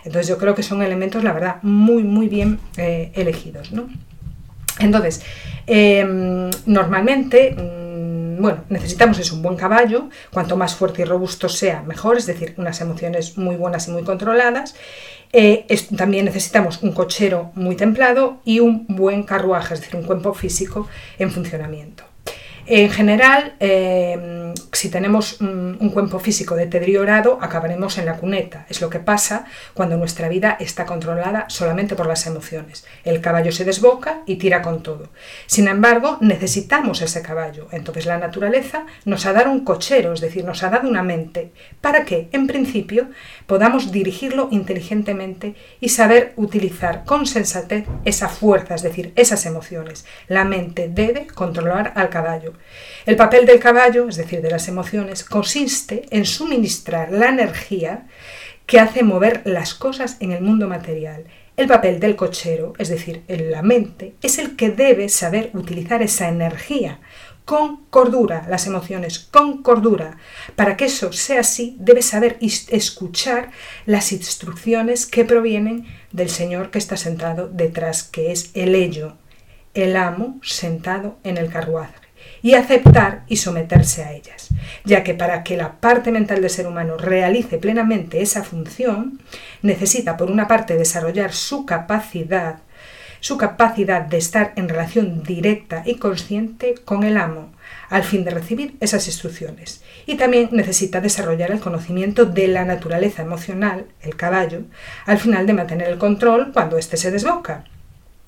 Entonces 0.03 0.27
yo 0.27 0.37
creo 0.37 0.55
que 0.55 0.63
son 0.63 0.81
elementos, 0.81 1.23
la 1.23 1.33
verdad, 1.33 1.57
muy, 1.61 2.03
muy 2.03 2.27
bien 2.27 2.59
eh, 2.77 3.11
elegidos. 3.15 3.71
Entonces, 4.79 5.21
em, 5.67 6.49
normalmente 6.65 7.51
mm, 7.51 7.88
bueno, 8.39 8.63
necesitamos 8.69 9.19
es 9.19 9.31
un 9.31 9.41
buen 9.41 9.55
caballo, 9.55 10.09
cuanto 10.31 10.55
más 10.55 10.73
fuerte 10.73 11.01
y 11.01 11.05
robusto 11.05 11.49
sea, 11.49 11.83
mejor, 11.83 12.17
es 12.17 12.25
decir, 12.25 12.53
unas 12.57 12.81
emociones 12.81 13.37
muy 13.37 13.55
buenas 13.55 13.87
y 13.87 13.91
muy 13.91 14.03
controladas, 14.03 14.75
eh, 15.31 15.67
también 15.95 16.25
necesitamos 16.25 16.81
un 16.81 16.93
cochero 16.93 17.51
muy 17.53 17.75
templado 17.75 18.39
y 18.45 18.61
un 18.61 18.85
buen 18.87 19.23
carruaje, 19.23 19.75
es 19.75 19.81
decir, 19.81 19.95
un 19.95 20.03
cuerpo 20.03 20.33
físico 20.33 20.87
en 21.19 21.31
funcionamiento. 21.31 22.08
En 22.71 22.91
general, 22.91 23.55
em, 23.59 24.53
si 24.71 24.91
tenemos 24.91 25.41
un 25.41 25.89
cuerpo 25.89 26.19
físico 26.19 26.53
deteriorado, 26.55 27.39
acabaremos 27.41 27.97
en 27.97 28.05
la 28.05 28.17
cuneta. 28.17 28.67
Es 28.69 28.79
lo 28.79 28.91
que 28.91 28.99
pasa 28.99 29.45
cuando 29.73 29.97
nuestra 29.97 30.29
vida 30.29 30.55
está 30.59 30.85
controlada 30.85 31.45
solamente 31.49 31.95
por 31.95 32.05
las 32.05 32.27
emociones. 32.27 32.85
El 33.03 33.21
caballo 33.21 33.51
se 33.51 33.65
desboca 33.65 34.21
y 34.27 34.35
tira 34.35 34.61
con 34.61 34.83
todo. 34.83 35.09
Sin 35.47 35.67
embargo, 35.67 36.19
necesitamos 36.21 37.01
ese 37.01 37.23
caballo. 37.23 37.69
Entonces 37.71 38.05
la 38.05 38.19
naturaleza 38.19 38.85
nos 39.03 39.25
ha 39.25 39.33
dado 39.33 39.49
un 39.49 39.65
cochero, 39.65 40.13
es 40.13 40.21
decir, 40.21 40.45
nos 40.45 40.61
ha 40.61 40.69
dado 40.69 40.87
una 40.87 41.01
mente, 41.01 41.51
para 41.81 42.05
que, 42.05 42.29
en 42.33 42.45
principio, 42.45 43.09
podamos 43.49 43.91
dirigirlo 43.91 44.47
inteligentemente 44.51 45.55
y 45.81 45.89
saber 45.89 46.33
utilizar 46.35 47.03
con 47.03 47.25
sensatez 47.25 47.85
esa 48.05 48.29
fuerza, 48.29 48.75
es 48.75 48.83
decir, 48.83 49.11
esas 49.15 49.47
emociones. 49.47 50.05
La 50.27 50.45
mente 50.45 50.87
debe 50.87 51.25
controlar 51.25 51.91
al 51.95 52.09
caballo. 52.09 52.53
El 53.07 53.15
papel 53.15 53.47
del 53.47 53.59
caballo, 53.59 54.07
es 54.07 54.17
decir, 54.17 54.43
de 54.43 54.51
las 54.51 54.67
emociones, 54.67 55.23
consiste 55.23 56.05
en 56.11 56.25
suministrar 56.25 57.11
la 57.11 57.29
energía 57.29 58.05
que 58.67 58.79
hace 58.79 59.01
mover 59.01 59.41
las 59.45 59.73
cosas 59.73 60.17
en 60.19 60.31
el 60.31 60.43
mundo 60.43 60.67
material. 60.67 61.23
El 61.57 61.67
papel 61.67 61.99
del 61.99 62.15
cochero, 62.15 62.73
es 62.77 62.89
decir, 62.89 63.23
en 63.27 63.49
la 63.49 63.63
mente, 63.63 64.13
es 64.21 64.37
el 64.37 64.57
que 64.57 64.69
debe 64.69 65.09
saber 65.09 65.49
utilizar 65.55 66.03
esa 66.03 66.29
energía 66.29 66.99
con 67.49 67.77
cordura, 67.89 68.45
las 68.47 68.67
emociones 68.67 69.17
con 69.17 69.63
cordura. 69.63 70.17
Para 70.55 70.77
que 70.77 70.85
eso 70.85 71.11
sea 71.11 71.39
así, 71.39 71.75
debe 71.79 72.03
saber 72.03 72.37
escuchar 72.39 73.49
las 73.87 74.11
instrucciones 74.11 75.07
que 75.07 75.25
provienen 75.25 75.87
del 76.11 76.29
Señor 76.29 76.69
que 76.69 76.77
está 76.77 76.95
sentado 76.95 77.47
detrás, 77.47 78.03
que 78.03 78.31
es 78.31 78.51
el 78.53 78.75
ello, 78.75 79.17
el 79.73 79.95
amo 79.95 80.39
sentado 80.43 81.17
en 81.23 81.37
el 81.37 81.49
carruaje. 81.49 81.95
y 82.43 82.53
aceptar 82.53 83.23
y 83.27 83.37
someterse 83.37 84.03
a 84.03 84.13
ellas, 84.13 84.49
ya 84.85 85.03
que 85.03 85.13
para 85.13 85.43
que 85.43 85.57
la 85.57 85.79
parte 85.79 86.11
mental 86.11 86.41
del 86.41 86.49
ser 86.49 86.67
humano 86.67 86.97
realice 86.97 87.57
plenamente 87.57 88.21
esa 88.21 88.43
función, 88.43 89.19
necesita 89.61 90.17
por 90.17 90.29
una 90.29 90.47
parte 90.47 90.77
desarrollar 90.77 91.33
su 91.33 91.65
capacidad, 91.65 92.59
su 93.19 93.37
capacidad 93.37 94.01
de 94.01 94.17
estar 94.17 94.53
en 94.55 94.69
relación 94.69 95.23
directa 95.23 95.83
y 95.85 95.95
consciente 95.95 96.75
con 96.85 97.03
el 97.03 97.17
amo, 97.17 97.51
al 97.89 98.03
fin 98.03 98.23
de 98.23 98.31
recibir 98.31 98.75
esas 98.79 99.07
instrucciones. 99.07 99.83
Y 100.05 100.15
también 100.15 100.49
necesita 100.51 101.01
desarrollar 101.01 101.51
el 101.51 101.59
conocimiento 101.59 102.25
de 102.25 102.47
la 102.47 102.65
naturaleza 102.65 103.21
emocional, 103.21 103.85
el 104.01 104.15
caballo, 104.15 104.63
al 105.05 105.19
final 105.19 105.45
de 105.47 105.53
mantener 105.53 105.89
el 105.89 105.97
control 105.97 106.51
cuando 106.53 106.77
éste 106.77 106.97
se 106.97 107.11
desboca 107.11 107.65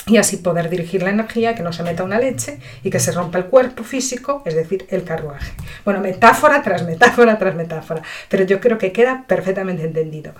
y 0.08 0.18
así 0.18 0.38
poder 0.38 0.70
dirigir 0.70 1.04
la 1.04 1.12
energía, 1.12 1.54
que 1.54 1.64
no 1.64 1.72
se 1.74 1.84
meta 1.84 2.04
una 2.04 2.20
leche 2.20 2.60
y 2.84 2.90
que 2.90 3.00
se 3.00 3.12
rompa 3.12 3.38
el 3.38 3.46
cuerpo 3.46 3.84
físico, 3.84 4.42
es 4.46 4.56
decir, 4.56 4.86
el 4.90 5.04
carruaje. 5.04 5.52
Bueno, 5.86 6.00
metáfora 6.00 6.62
tras 6.64 6.84
metáfora 6.84 7.38
tras 7.38 7.56
metáfora, 7.56 8.02
pero 8.28 8.44
yo 8.44 8.60
creo 8.60 8.78
que 8.78 8.92
queda 8.92 9.26
perfectamente 9.28 9.84
entendido. 9.84 10.34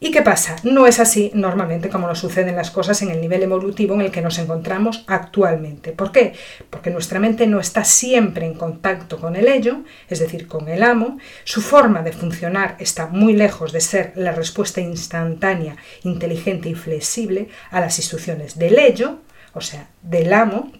¿Y 0.00 0.12
qué 0.12 0.22
pasa? 0.22 0.54
No 0.62 0.86
es 0.86 1.00
así 1.00 1.32
normalmente 1.34 1.88
como 1.88 2.06
nos 2.06 2.20
suceden 2.20 2.54
las 2.54 2.70
cosas 2.70 3.02
en 3.02 3.10
el 3.10 3.20
nivel 3.20 3.42
evolutivo 3.42 3.94
en 3.94 4.02
el 4.02 4.12
que 4.12 4.20
nos 4.20 4.38
encontramos 4.38 5.04
actualmente. 5.08 5.90
¿Por 5.90 6.12
qué? 6.12 6.34
Porque 6.70 6.90
nuestra 6.90 7.18
mente 7.18 7.48
no 7.48 7.58
está 7.58 7.82
siempre 7.82 8.46
en 8.46 8.54
contacto 8.54 9.18
con 9.18 9.34
el 9.34 9.48
ello, 9.48 9.78
es 10.08 10.20
decir, 10.20 10.46
con 10.46 10.68
el 10.68 10.84
amo, 10.84 11.18
su 11.42 11.62
forma 11.62 12.02
de 12.02 12.12
funcionar 12.12 12.76
está 12.78 13.06
muy 13.06 13.32
lejos 13.32 13.72
de 13.72 13.80
ser 13.80 14.12
la 14.14 14.30
respuesta 14.30 14.80
instantánea, 14.80 15.76
inteligente 16.04 16.68
y 16.68 16.74
flexible 16.74 17.48
a 17.70 17.80
las 17.80 17.98
instrucciones 17.98 18.56
del 18.56 18.78
ello, 18.78 18.88
o 19.54 19.60
sea, 19.60 19.88
del 20.02 20.32
amo, 20.32 20.72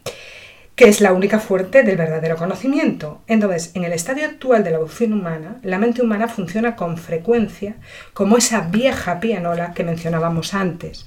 que 0.78 0.88
es 0.88 1.00
la 1.00 1.12
única 1.12 1.40
fuente 1.40 1.82
del 1.82 1.96
verdadero 1.96 2.36
conocimiento. 2.36 3.20
Entonces, 3.26 3.72
en 3.74 3.82
el 3.82 3.92
estadio 3.92 4.26
actual 4.26 4.62
de 4.62 4.70
la 4.70 4.76
evolución 4.76 5.12
humana, 5.12 5.56
la 5.64 5.76
mente 5.76 6.02
humana 6.02 6.28
funciona 6.28 6.76
con 6.76 6.98
frecuencia 6.98 7.74
como 8.12 8.36
esa 8.36 8.60
vieja 8.60 9.18
pianola 9.18 9.74
que 9.74 9.82
mencionábamos 9.82 10.54
antes, 10.54 11.06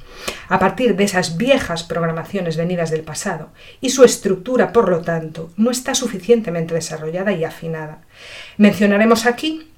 a 0.49 0.59
partir 0.59 0.97
de 0.97 1.05
esas 1.05 1.37
viejas 1.37 1.83
programaciones 1.83 2.57
venidas 2.57 2.91
del 2.91 3.03
pasado, 3.03 3.51
y 3.79 3.91
su 3.91 4.03
estructura, 4.03 4.73
por 4.73 4.89
lo 4.89 5.03
tanto, 5.03 5.53
no 5.55 5.71
está 5.71 5.95
suficientemente 5.95 6.73
desarrollada 6.73 7.31
y 7.31 7.45
afinada. 7.45 7.99
Mencionaremos 8.57 9.25
aquí 9.25 9.70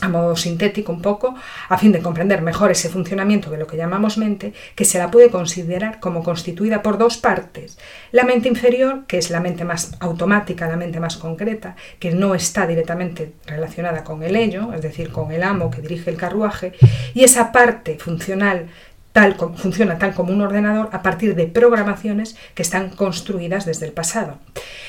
a 0.00 0.08
modo 0.08 0.36
sintético 0.36 0.92
un 0.92 1.02
poco, 1.02 1.34
a 1.68 1.78
fin 1.78 1.92
de 1.92 2.00
comprender 2.00 2.42
mejor 2.42 2.70
ese 2.70 2.88
funcionamiento 2.88 3.50
de 3.50 3.58
lo 3.58 3.66
que 3.66 3.76
llamamos 3.76 4.18
mente, 4.18 4.52
que 4.74 4.84
se 4.84 4.98
la 4.98 5.10
puede 5.10 5.30
considerar 5.30 6.00
como 6.00 6.22
constituida 6.22 6.82
por 6.82 6.98
dos 6.98 7.16
partes. 7.16 7.78
La 8.12 8.24
mente 8.24 8.48
inferior, 8.48 9.04
que 9.06 9.18
es 9.18 9.30
la 9.30 9.40
mente 9.40 9.64
más 9.64 9.92
automática, 10.00 10.68
la 10.68 10.76
mente 10.76 11.00
más 11.00 11.16
concreta, 11.16 11.76
que 11.98 12.12
no 12.12 12.34
está 12.34 12.66
directamente 12.66 13.32
relacionada 13.46 14.04
con 14.04 14.22
el 14.22 14.36
ello, 14.36 14.72
es 14.72 14.82
decir, 14.82 15.10
con 15.10 15.32
el 15.32 15.42
amo 15.42 15.70
que 15.70 15.82
dirige 15.82 16.10
el 16.10 16.16
carruaje, 16.16 16.72
y 17.14 17.24
esa 17.24 17.52
parte 17.52 17.98
funcional 17.98 18.68
funciona 19.56 19.98
tal 19.98 20.14
como 20.14 20.32
un 20.32 20.40
ordenador 20.40 20.88
a 20.92 21.02
partir 21.02 21.34
de 21.34 21.46
programaciones 21.46 22.36
que 22.54 22.62
están 22.62 22.90
construidas 22.90 23.66
desde 23.66 23.86
el 23.86 23.92
pasado. 23.92 24.38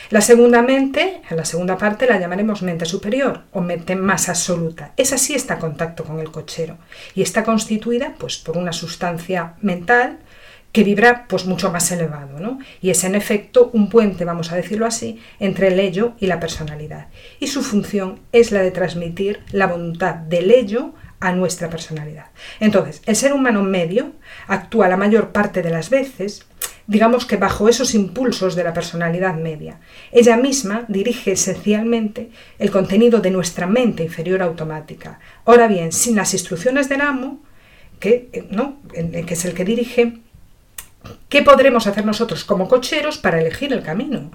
La 0.09 0.21
segunda 0.21 0.61
mente, 0.61 1.21
en 1.29 1.37
la 1.37 1.45
segunda 1.45 1.77
parte 1.77 2.05
la 2.05 2.19
llamaremos 2.19 2.61
mente 2.61 2.85
superior 2.85 3.41
o 3.51 3.61
mente 3.61 3.95
más 3.95 4.29
absoluta. 4.29 4.91
Esa 4.97 5.17
sí 5.17 5.33
está 5.33 5.55
en 5.55 5.61
contacto 5.61 6.03
con 6.03 6.19
el 6.19 6.31
cochero 6.31 6.77
y 7.15 7.21
está 7.21 7.43
constituida 7.43 8.13
pues, 8.17 8.37
por 8.37 8.57
una 8.57 8.73
sustancia 8.73 9.53
mental 9.61 10.19
que 10.71 10.83
vibra 10.83 11.25
pues 11.27 11.45
mucho 11.45 11.71
más 11.71 11.91
elevado, 11.91 12.39
¿no? 12.39 12.59
Y 12.81 12.91
es 12.91 13.03
en 13.03 13.15
efecto 13.15 13.69
un 13.73 13.89
puente, 13.89 14.23
vamos 14.23 14.51
a 14.51 14.55
decirlo 14.55 14.85
así, 14.85 15.19
entre 15.39 15.67
el 15.67 15.79
ello 15.79 16.13
y 16.19 16.27
la 16.27 16.39
personalidad. 16.39 17.07
Y 17.39 17.47
su 17.47 17.61
función 17.61 18.19
es 18.31 18.51
la 18.51 18.61
de 18.61 18.71
transmitir 18.71 19.41
la 19.51 19.67
voluntad 19.67 20.15
del 20.15 20.51
ello 20.51 20.93
a 21.21 21.31
nuestra 21.31 21.69
personalidad. 21.69 22.25
Entonces, 22.59 23.01
el 23.05 23.15
ser 23.15 23.31
humano 23.31 23.63
medio 23.63 24.11
actúa 24.47 24.89
la 24.89 24.97
mayor 24.97 25.31
parte 25.31 25.61
de 25.61 25.69
las 25.69 25.89
veces, 25.89 26.45
digamos 26.87 27.25
que 27.25 27.37
bajo 27.37 27.69
esos 27.69 27.93
impulsos 27.93 28.55
de 28.55 28.63
la 28.63 28.73
personalidad 28.73 29.35
media. 29.35 29.79
Ella 30.11 30.35
misma 30.35 30.83
dirige 30.87 31.33
esencialmente 31.33 32.31
el 32.59 32.71
contenido 32.71 33.21
de 33.21 33.31
nuestra 33.31 33.67
mente 33.67 34.03
inferior 34.03 34.41
automática. 34.41 35.19
Ahora 35.45 35.67
bien, 35.67 35.91
sin 35.91 36.15
las 36.15 36.33
instrucciones 36.33 36.89
del 36.89 37.01
amo, 37.01 37.39
que, 37.99 38.29
eh, 38.33 38.47
¿no? 38.49 38.79
que 38.91 39.33
es 39.33 39.45
el 39.45 39.53
que 39.53 39.63
dirige, 39.63 40.17
¿qué 41.29 41.43
podremos 41.43 41.85
hacer 41.85 42.03
nosotros 42.03 42.43
como 42.43 42.67
cocheros 42.67 43.19
para 43.19 43.39
elegir 43.39 43.71
el 43.73 43.83
camino? 43.83 44.31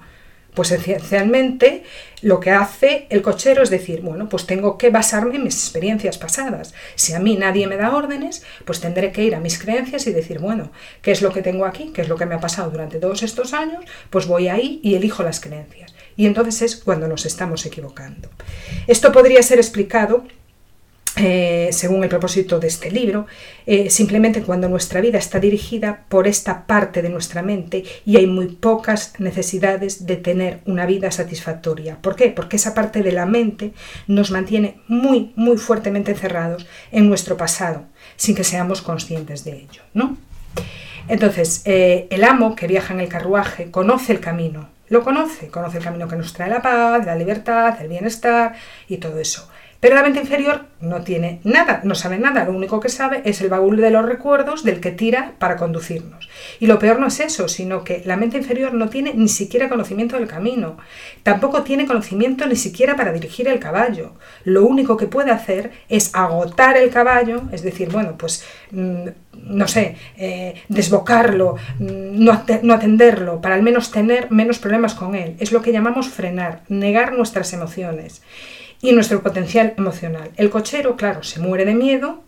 Pues 0.57 0.71
esencialmente 0.71 1.83
lo 2.23 2.39
que 2.39 2.49
hace 2.49 3.05
el 3.11 3.21
cochero 3.21 3.61
es 3.61 3.69
decir, 3.69 4.01
bueno, 4.01 4.27
pues 4.27 4.47
tengo 4.47 4.75
que 4.75 4.89
basarme 4.89 5.35
en 5.35 5.43
mis 5.43 5.53
experiencias 5.53 6.17
pasadas. 6.17 6.73
Si 6.95 7.13
a 7.13 7.19
mí 7.19 7.35
nadie 7.35 7.67
me 7.67 7.77
da 7.77 7.95
órdenes, 7.95 8.41
pues 8.65 8.79
tendré 8.79 9.11
que 9.11 9.23
ir 9.23 9.35
a 9.35 9.39
mis 9.39 9.59
creencias 9.59 10.07
y 10.07 10.13
decir, 10.13 10.39
bueno, 10.39 10.71
¿qué 11.03 11.11
es 11.11 11.21
lo 11.21 11.31
que 11.31 11.43
tengo 11.43 11.63
aquí? 11.63 11.91
¿Qué 11.93 12.01
es 12.01 12.09
lo 12.09 12.15
que 12.15 12.25
me 12.25 12.33
ha 12.33 12.39
pasado 12.39 12.71
durante 12.71 12.97
todos 12.97 13.21
estos 13.21 13.53
años? 13.53 13.85
Pues 14.09 14.25
voy 14.25 14.47
ahí 14.47 14.79
y 14.81 14.95
elijo 14.95 15.21
las 15.21 15.39
creencias. 15.39 15.93
Y 16.15 16.25
entonces 16.25 16.63
es 16.63 16.75
cuando 16.75 17.07
nos 17.07 17.27
estamos 17.27 17.63
equivocando. 17.67 18.27
Esto 18.87 19.11
podría 19.11 19.43
ser 19.43 19.59
explicado 19.59 20.23
eh, 21.17 21.69
según 21.71 22.03
el 22.03 22.09
propósito 22.09 22.59
de 22.59 22.67
este 22.67 22.91
libro, 22.91 23.25
eh, 23.65 23.89
simplemente 23.89 24.43
cuando 24.43 24.69
nuestra 24.69 25.01
vida 25.01 25.17
está 25.17 25.39
dirigida 25.39 26.05
por 26.09 26.27
esta 26.27 26.67
parte 26.67 27.01
de 27.01 27.09
nuestra 27.09 27.41
mente 27.41 27.83
y 28.05 28.17
hay 28.17 28.27
muy 28.27 28.47
pocas 28.47 29.13
necesidades 29.19 30.05
de 30.05 30.17
tener 30.17 30.59
una 30.65 30.85
vida 30.85 31.09
satisfactoria. 31.11 31.97
¿Por 32.01 32.15
qué? 32.15 32.29
Porque 32.29 32.57
esa 32.57 32.73
parte 32.73 33.01
de 33.01 33.11
la 33.11 33.25
mente 33.25 33.73
nos 34.05 34.29
mantiene 34.29 34.79
muy, 34.87 35.33
muy 35.35 35.57
fuertemente 35.57 36.11
encerrados 36.11 36.67
en 36.91 37.09
nuestro 37.09 37.35
pasado, 37.35 37.85
sin 38.15 38.35
que 38.35 38.43
seamos 38.43 38.81
conscientes 38.81 39.43
de 39.43 39.53
ello. 39.53 39.81
¿no? 39.93 40.17
Entonces, 41.07 41.61
eh, 41.65 42.07
el 42.11 42.23
amo 42.23 42.55
que 42.55 42.67
viaja 42.67 42.93
en 42.93 42.99
el 42.99 43.09
carruaje 43.09 43.71
conoce 43.71 44.13
el 44.13 44.19
camino, 44.19 44.69
lo 44.89 45.03
conoce, 45.03 45.47
conoce 45.47 45.79
el 45.79 45.83
camino 45.83 46.07
que 46.07 46.15
nos 46.15 46.33
trae 46.33 46.49
la 46.49 46.61
paz, 46.61 47.05
la 47.05 47.15
libertad, 47.15 47.81
el 47.81 47.87
bienestar 47.87 48.53
y 48.87 48.97
todo 48.97 49.19
eso. 49.19 49.49
Pero 49.79 49.95
la 49.95 50.01
mente 50.01 50.19
inferior 50.19 50.65
no 50.81 51.01
tiene 51.01 51.39
nada, 51.43 51.81
no 51.83 51.93
sabe 51.93 52.17
nada, 52.17 52.45
lo 52.45 52.53
único 52.53 52.79
que 52.79 52.89
sabe 52.89 53.21
es 53.25 53.41
el 53.41 53.49
baúl 53.49 53.77
de 53.77 53.91
los 53.91 54.05
recuerdos 54.05 54.63
del 54.63 54.79
que 54.79 54.91
tira 54.91 55.33
para 55.37 55.55
conducirnos. 55.55 56.29
Y 56.59 56.65
lo 56.65 56.79
peor 56.79 56.99
no 56.99 57.07
es 57.07 57.19
eso, 57.19 57.47
sino 57.47 57.83
que 57.83 58.01
la 58.05 58.17
mente 58.17 58.37
inferior 58.37 58.73
no 58.73 58.89
tiene 58.89 59.13
ni 59.13 59.27
siquiera 59.27 59.69
conocimiento 59.69 60.17
del 60.17 60.27
camino, 60.27 60.77
tampoco 61.21 61.61
tiene 61.61 61.85
conocimiento 61.85 62.47
ni 62.47 62.55
siquiera 62.55 62.95
para 62.95 63.13
dirigir 63.13 63.47
el 63.47 63.59
caballo. 63.59 64.13
Lo 64.43 64.65
único 64.65 64.97
que 64.97 65.07
puede 65.07 65.31
hacer 65.31 65.71
es 65.89 66.13
agotar 66.15 66.75
el 66.77 66.89
caballo, 66.89 67.43
es 67.51 67.61
decir, 67.61 67.89
bueno, 67.91 68.15
pues 68.17 68.43
mm, 68.71 69.07
no 69.43 69.67
sé, 69.67 69.95
eh, 70.17 70.55
desbocarlo, 70.69 71.55
mm, 71.77 72.23
no, 72.23 72.43
no 72.63 72.73
atenderlo, 72.73 73.41
para 73.41 73.55
al 73.55 73.61
menos 73.61 73.91
tener 73.91 74.31
menos 74.31 74.57
problemas 74.57 74.95
con 74.95 75.13
él. 75.13 75.35
Es 75.39 75.51
lo 75.51 75.61
que 75.61 75.71
llamamos 75.71 76.09
frenar, 76.09 76.61
negar 76.67 77.13
nuestras 77.13 77.53
emociones 77.53 78.23
y 78.81 78.91
nuestro 78.91 79.23
potencial 79.23 79.73
emocional. 79.77 80.31
El 80.37 80.49
cochero, 80.49 80.95
claro, 80.95 81.23
se 81.23 81.39
muere 81.39 81.65
de 81.65 81.73
miedo 81.73 82.23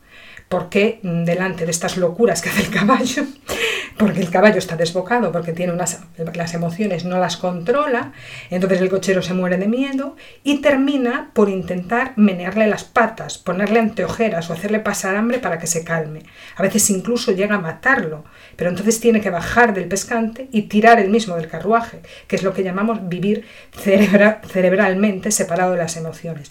porque 0.50 1.00
mm, 1.04 1.24
delante 1.24 1.66
de 1.66 1.72
estas 1.72 1.96
locuras 1.96 2.42
que 2.42 2.50
hace 2.50 2.64
el 2.64 2.72
caballo, 2.72 3.24
porque 3.98 4.20
el 4.20 4.32
caballo 4.32 4.58
está 4.58 4.76
desbocado, 4.76 5.32
porque 5.32 5.54
tiene 5.54 5.72
unas, 5.72 6.02
las 6.34 6.54
emociones 6.56 7.06
no 7.06 7.20
las 7.20 7.38
controla, 7.38 8.12
entonces 8.50 8.82
el 8.82 8.90
cochero 8.90 9.22
se 9.22 9.36
muere 9.36 9.58
de 9.58 9.68
miedo 9.68 10.16
y 10.44 10.58
termina 10.58 11.30
por 11.34 11.50
intentar 11.50 12.14
menearle 12.16 12.68
las 12.68 12.84
patas, 12.84 13.38
ponerle 13.38 13.80
anteojeras 13.80 14.50
o 14.50 14.54
hacerle 14.54 14.80
pasar 14.80 15.16
hambre 15.16 15.38
para 15.38 15.60
que 15.60 15.68
se 15.68 15.84
calme. 15.84 16.24
A 16.56 16.64
veces 16.64 16.90
incluso 16.90 17.32
llega 17.32 17.56
a 17.56 17.60
matarlo, 17.60 18.26
pero 18.56 18.72
entonces 18.72 19.00
tiene 19.00 19.22
que 19.22 19.30
bajar 19.30 19.74
del 19.76 19.88
pescante 19.88 20.50
y 20.52 20.64
tirar 20.64 21.00
el 21.00 21.10
mismo 21.12 21.36
del 21.36 21.48
carruaje, 21.48 22.00
que 22.28 22.36
es 22.36 22.44
lo 22.44 22.54
que 22.54 22.64
llamamos 22.64 23.08
vivir 23.08 23.46
cerebralmente 23.72 25.32
separado 25.32 25.74
de 25.74 25.78
las 25.78 25.96
emociones. 25.96 26.50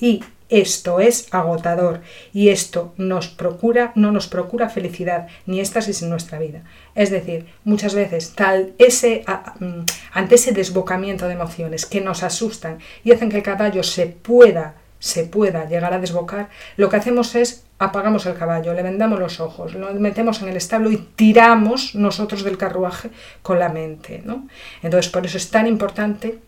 Y 0.00 0.22
esto 0.48 0.98
es 0.98 1.28
agotador 1.30 2.00
y 2.32 2.48
esto 2.48 2.92
nos 2.96 3.28
procura, 3.28 3.92
no 3.94 4.10
nos 4.10 4.26
procura 4.26 4.68
felicidad 4.68 5.28
ni 5.46 5.60
éxtasis 5.60 6.02
en 6.02 6.10
nuestra 6.10 6.38
vida. 6.38 6.64
Es 6.96 7.10
decir, 7.10 7.46
muchas 7.64 7.94
veces 7.94 8.32
tal 8.34 8.72
ese, 8.78 9.24
mm, 9.60 9.82
ante 10.12 10.34
ese 10.34 10.52
desbocamiento 10.52 11.28
de 11.28 11.34
emociones 11.34 11.86
que 11.86 12.00
nos 12.00 12.24
asustan 12.24 12.78
y 13.04 13.12
hacen 13.12 13.30
que 13.30 13.36
el 13.36 13.42
caballo 13.44 13.82
se 13.82 14.06
pueda 14.06 14.74
se 15.00 15.24
pueda 15.24 15.66
llegar 15.66 15.94
a 15.94 15.98
desbocar, 15.98 16.50
lo 16.76 16.90
que 16.90 16.96
hacemos 16.96 17.34
es 17.34 17.64
apagamos 17.78 18.26
el 18.26 18.36
caballo, 18.36 18.74
le 18.74 18.82
vendamos 18.82 19.18
los 19.18 19.40
ojos, 19.40 19.74
lo 19.74 19.92
metemos 19.94 20.42
en 20.42 20.48
el 20.48 20.56
establo 20.58 20.90
y 20.92 20.98
tiramos 20.98 21.94
nosotros 21.94 22.44
del 22.44 22.58
carruaje 22.58 23.10
con 23.42 23.58
la 23.58 23.70
mente. 23.70 24.20
¿no? 24.22 24.46
Entonces, 24.82 25.10
por 25.10 25.24
eso 25.24 25.38
es 25.38 25.50
tan 25.50 25.66
importante 25.66 26.38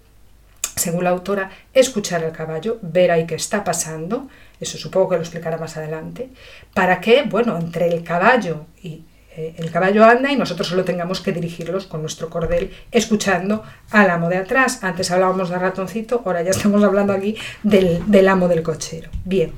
según 0.77 1.05
la 1.05 1.11
autora, 1.11 1.51
escuchar 1.73 2.25
al 2.25 2.33
caballo, 2.33 2.79
ver 2.83 3.11
ahí 3.11 3.27
qué 3.27 3.35
está 3.35 3.65
pasando, 3.65 4.29
eso 4.61 4.79
supongo 4.79 5.11
que 5.11 5.17
lo 5.17 5.23
explicará 5.23 5.59
más 5.59 5.77
adelante, 5.77 6.29
para 6.75 7.01
que, 7.01 7.23
bueno, 7.23 7.59
entre 7.59 7.89
el 7.89 8.03
caballo 8.03 8.67
y 8.83 9.03
eh, 9.35 9.55
el 9.57 9.71
caballo 9.71 10.05
anda 10.05 10.31
y 10.31 10.37
nosotros 10.37 10.69
solo 10.69 10.85
tengamos 10.85 11.21
que 11.21 11.33
dirigirlos 11.33 11.87
con 11.87 12.03
nuestro 12.03 12.29
cordel, 12.29 12.71
escuchando 12.91 13.63
al 13.91 14.11
amo 14.11 14.29
de 14.29 14.37
atrás. 14.37 14.83
Antes 14.83 15.11
hablábamos 15.11 15.49
de 15.49 15.59
ratoncito, 15.59 16.23
ahora 16.25 16.43
ya 16.43 16.51
estamos 16.51 16.83
hablando 16.85 17.13
aquí 17.13 17.37
del, 17.63 18.03
del 18.07 18.29
amo 18.29 18.49
del 18.49 18.63
cochero. 18.63 19.11
Bien. 19.25 19.53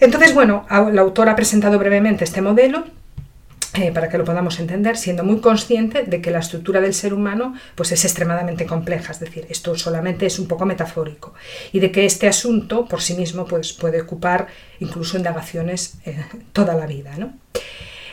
Entonces, 0.00 0.34
bueno, 0.34 0.66
la 0.70 1.02
autora 1.02 1.32
ha 1.32 1.36
presentado 1.36 1.78
brevemente 1.78 2.24
este 2.24 2.42
modelo 2.42 2.84
eh, 3.74 3.90
para 3.90 4.08
que 4.08 4.18
lo 4.18 4.24
podamos 4.24 4.60
entender, 4.60 4.98
siendo 4.98 5.24
muy 5.24 5.40
consciente 5.40 6.02
de 6.02 6.20
que 6.20 6.30
la 6.30 6.40
estructura 6.40 6.80
del 6.80 6.92
ser 6.92 7.14
humano 7.14 7.54
pues, 7.74 7.90
es 7.92 8.04
extremadamente 8.04 8.66
compleja, 8.66 9.12
es 9.12 9.20
decir, 9.20 9.46
esto 9.48 9.76
solamente 9.78 10.26
es 10.26 10.38
un 10.38 10.46
poco 10.46 10.66
metafórico, 10.66 11.32
y 11.72 11.80
de 11.80 11.90
que 11.90 12.04
este 12.04 12.28
asunto 12.28 12.84
por 12.84 13.00
sí 13.00 13.14
mismo 13.14 13.46
pues, 13.46 13.72
puede 13.72 14.02
ocupar 14.02 14.48
incluso 14.80 15.16
indagaciones 15.16 15.94
eh, 16.04 16.22
toda 16.52 16.74
la 16.74 16.86
vida. 16.86 17.14
¿no? 17.16 17.32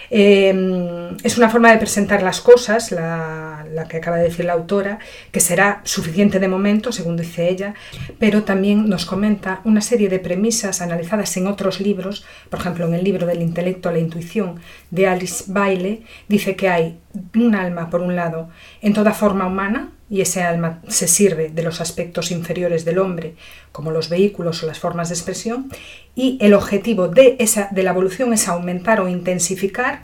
Em, 0.09 1.17
es 1.23 1.37
una 1.37 1.49
forma 1.49 1.71
de 1.71 1.77
presentar 1.77 2.23
las 2.23 2.41
cosas, 2.41 2.91
la, 2.91 3.65
que 3.87 3.97
acaba 3.97 4.17
de 4.17 4.23
decir 4.23 4.45
la 4.45 4.53
autora, 4.53 4.99
que 5.31 5.39
será 5.39 5.81
suficiente 5.83 6.39
de 6.39 6.47
momento, 6.47 6.91
según 6.91 7.17
dice 7.17 7.49
ella, 7.49 7.73
pero 8.17 8.43
también 8.43 8.89
nos 8.89 9.05
comenta 9.05 9.61
una 9.63 9.81
serie 9.81 10.09
de 10.09 10.19
premisas 10.19 10.81
analizadas 10.81 11.35
en 11.37 11.47
otros 11.47 11.79
libros, 11.79 12.25
por 12.49 12.59
ejemplo, 12.59 12.87
en 12.87 12.93
el 12.95 13.03
libro 13.03 13.25
del 13.25 13.41
intelecto 13.41 13.89
a 13.89 13.91
la 13.91 13.99
intuición 13.99 14.59
de 14.91 15.07
Alice 15.07 15.45
Bailey, 15.47 16.03
dice 16.27 16.55
que 16.55 16.69
hay 16.69 16.99
un 17.35 17.55
alma, 17.55 17.89
por 17.89 18.01
un 18.01 18.15
lado, 18.15 18.49
en 18.81 18.93
toda 18.93 19.13
forma 19.13 19.47
humana, 19.47 19.91
y 20.09 20.21
ese 20.21 20.41
alma 20.41 20.81
se 20.87 21.07
sirve 21.07 21.49
de 21.49 21.63
los 21.63 21.81
aspectos 21.81 22.31
inferiores 22.31 22.83
del 22.83 22.97
hombre, 22.97 23.35
como 23.71 23.91
los 23.91 24.09
vehículos 24.09 24.63
o 24.63 24.67
las 24.67 24.79
formas 24.79 25.09
de 25.09 25.15
expresión, 25.15 25.71
y 26.15 26.37
el 26.41 26.53
objetivo 26.53 27.07
de, 27.07 27.35
esa, 27.39 27.69
de 27.71 27.83
la 27.83 27.91
evolución 27.91 28.33
es 28.33 28.47
aumentar 28.47 28.99
o 29.01 29.07
intensificar 29.07 30.01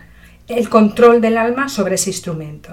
el 0.47 0.69
control 0.69 1.21
del 1.21 1.37
alma 1.37 1.69
sobre 1.69 1.95
ese 1.95 2.11
instrumento. 2.11 2.71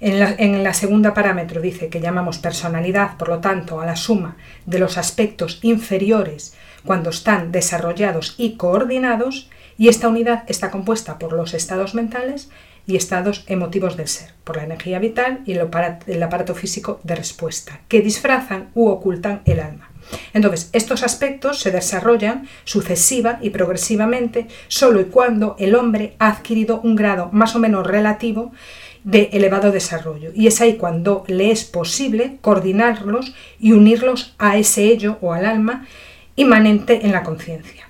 En, 0.00 0.18
la, 0.18 0.34
en 0.36 0.62
la 0.62 0.74
segunda 0.74 1.14
parámetro 1.14 1.60
dice 1.60 1.88
que 1.88 2.00
llamamos 2.00 2.38
personalidad, 2.38 3.16
por 3.16 3.28
lo 3.28 3.38
tanto, 3.38 3.80
a 3.80 3.86
la 3.86 3.96
suma 3.96 4.36
de 4.66 4.78
los 4.78 4.98
aspectos 4.98 5.58
inferiores 5.62 6.54
cuando 6.84 7.10
están 7.10 7.52
desarrollados 7.52 8.34
y 8.36 8.56
coordinados, 8.56 9.48
y 9.78 9.88
esta 9.88 10.08
unidad 10.08 10.44
está 10.48 10.70
compuesta 10.70 11.18
por 11.18 11.32
los 11.32 11.54
estados 11.54 11.94
mentales 11.94 12.50
y 12.86 12.96
estados 12.96 13.44
emotivos 13.46 13.96
del 13.96 14.08
ser, 14.08 14.32
por 14.44 14.56
la 14.56 14.64
energía 14.64 14.98
vital 14.98 15.40
y 15.46 15.52
el 15.52 16.22
aparato 16.22 16.54
físico 16.54 17.00
de 17.04 17.14
respuesta, 17.14 17.80
que 17.88 18.00
disfrazan 18.00 18.70
u 18.74 18.88
ocultan 18.88 19.42
el 19.44 19.60
alma. 19.60 19.92
Entonces, 20.32 20.68
estos 20.72 21.02
aspectos 21.02 21.60
se 21.60 21.70
desarrollan 21.70 22.48
sucesiva 22.64 23.38
y 23.40 23.50
progresivamente 23.50 24.46
solo 24.68 25.00
y 25.00 25.04
cuando 25.04 25.56
el 25.58 25.74
hombre 25.74 26.16
ha 26.18 26.28
adquirido 26.28 26.80
un 26.82 26.96
grado 26.96 27.30
más 27.32 27.54
o 27.54 27.58
menos 27.58 27.86
relativo 27.86 28.52
de 29.04 29.30
elevado 29.32 29.72
desarrollo. 29.72 30.30
Y 30.34 30.46
es 30.46 30.60
ahí 30.60 30.76
cuando 30.76 31.24
le 31.26 31.50
es 31.50 31.64
posible 31.64 32.38
coordinarlos 32.40 33.34
y 33.58 33.72
unirlos 33.72 34.34
a 34.38 34.56
ese 34.58 34.84
ello 34.84 35.18
o 35.20 35.32
al 35.32 35.46
alma 35.46 35.86
inmanente 36.36 37.04
en 37.04 37.12
la 37.12 37.22
conciencia. 37.22 37.81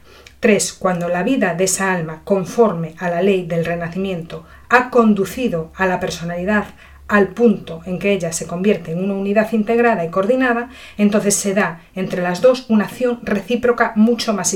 3. 0.43 0.73
Cuando 0.73 1.09
la 1.09 1.23
vida 1.23 1.55
de 1.55 1.65
esa 1.65 1.93
alma, 1.93 2.23
conforme 2.25 2.97
a 2.99 3.09
la 3.09 3.23
ley 3.23 3.47
del 3.47 3.65
renacimiento, 3.65 4.45
ha 4.69 4.91
conducido 4.91 5.71
a 5.77 5.87
la 5.87 6.01
personalidad 6.01 6.65
al 7.07 7.29
punto 7.29 7.81
en 7.87 8.01
que 8.01 8.11
ella 8.11 8.33
se 8.33 8.49
convierte 8.49 8.91
en 8.91 9.05
una 9.05 9.15
unidad 9.15 9.53
integrada 9.53 10.05
y 10.05 10.11
coordinada, 10.11 10.69
entonces 10.99 11.37
se 11.37 11.55
da 11.55 11.83
entre 11.95 12.23
las 12.23 12.41
dos 12.41 12.67
una 12.69 12.87
acción 12.87 13.21
recíproca 13.23 13.93
mucho 13.95 14.33
más, 14.33 14.53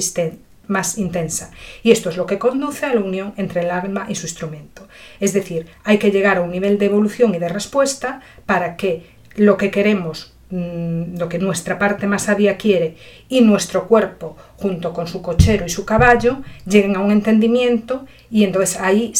más 0.66 0.99
intensa. 0.99 1.53
Y 1.85 1.92
esto 1.92 2.11
es 2.11 2.16
lo 2.16 2.27
que 2.27 2.40
conduce 2.40 2.85
a 2.85 2.92
la 2.92 3.01
unión 3.01 3.33
entre 3.37 3.61
el 3.61 3.70
alma 3.70 4.07
y 4.09 4.16
su 4.16 4.27
instrumento. 4.27 4.88
Es 5.20 5.35
decir, 5.35 5.68
hay 5.85 5.99
que 5.99 6.11
llegar 6.11 6.38
a 6.38 6.42
un 6.42 6.51
nivel 6.51 6.79
de 6.79 6.87
evolución 6.87 7.33
y 7.33 7.38
de 7.38 7.49
respuesta 7.49 8.22
para 8.44 8.77
que 8.77 9.07
lo 9.37 9.57
que 9.57 9.70
queremos 9.70 10.36
Mm, 10.49 11.19
lo 11.19 11.29
que 11.29 11.41
nuestra 11.41 11.77
parte 11.77 12.07
más 12.07 12.23
sabia 12.23 12.57
quiere 12.57 12.95
y 13.29 13.41
nuestro 13.41 13.89
cuerpo 13.89 14.37
junto 14.57 14.93
con 14.93 15.09
su 15.09 15.21
cochero 15.21 15.67
y 15.67 15.69
su 15.69 15.85
caballo 15.85 16.37
lleguen 16.65 16.95
a 16.95 17.01
un 17.01 17.11
entendimiento 17.11 18.07
y 18.31 18.45
entonces 18.45 18.79
ahí 18.81 19.13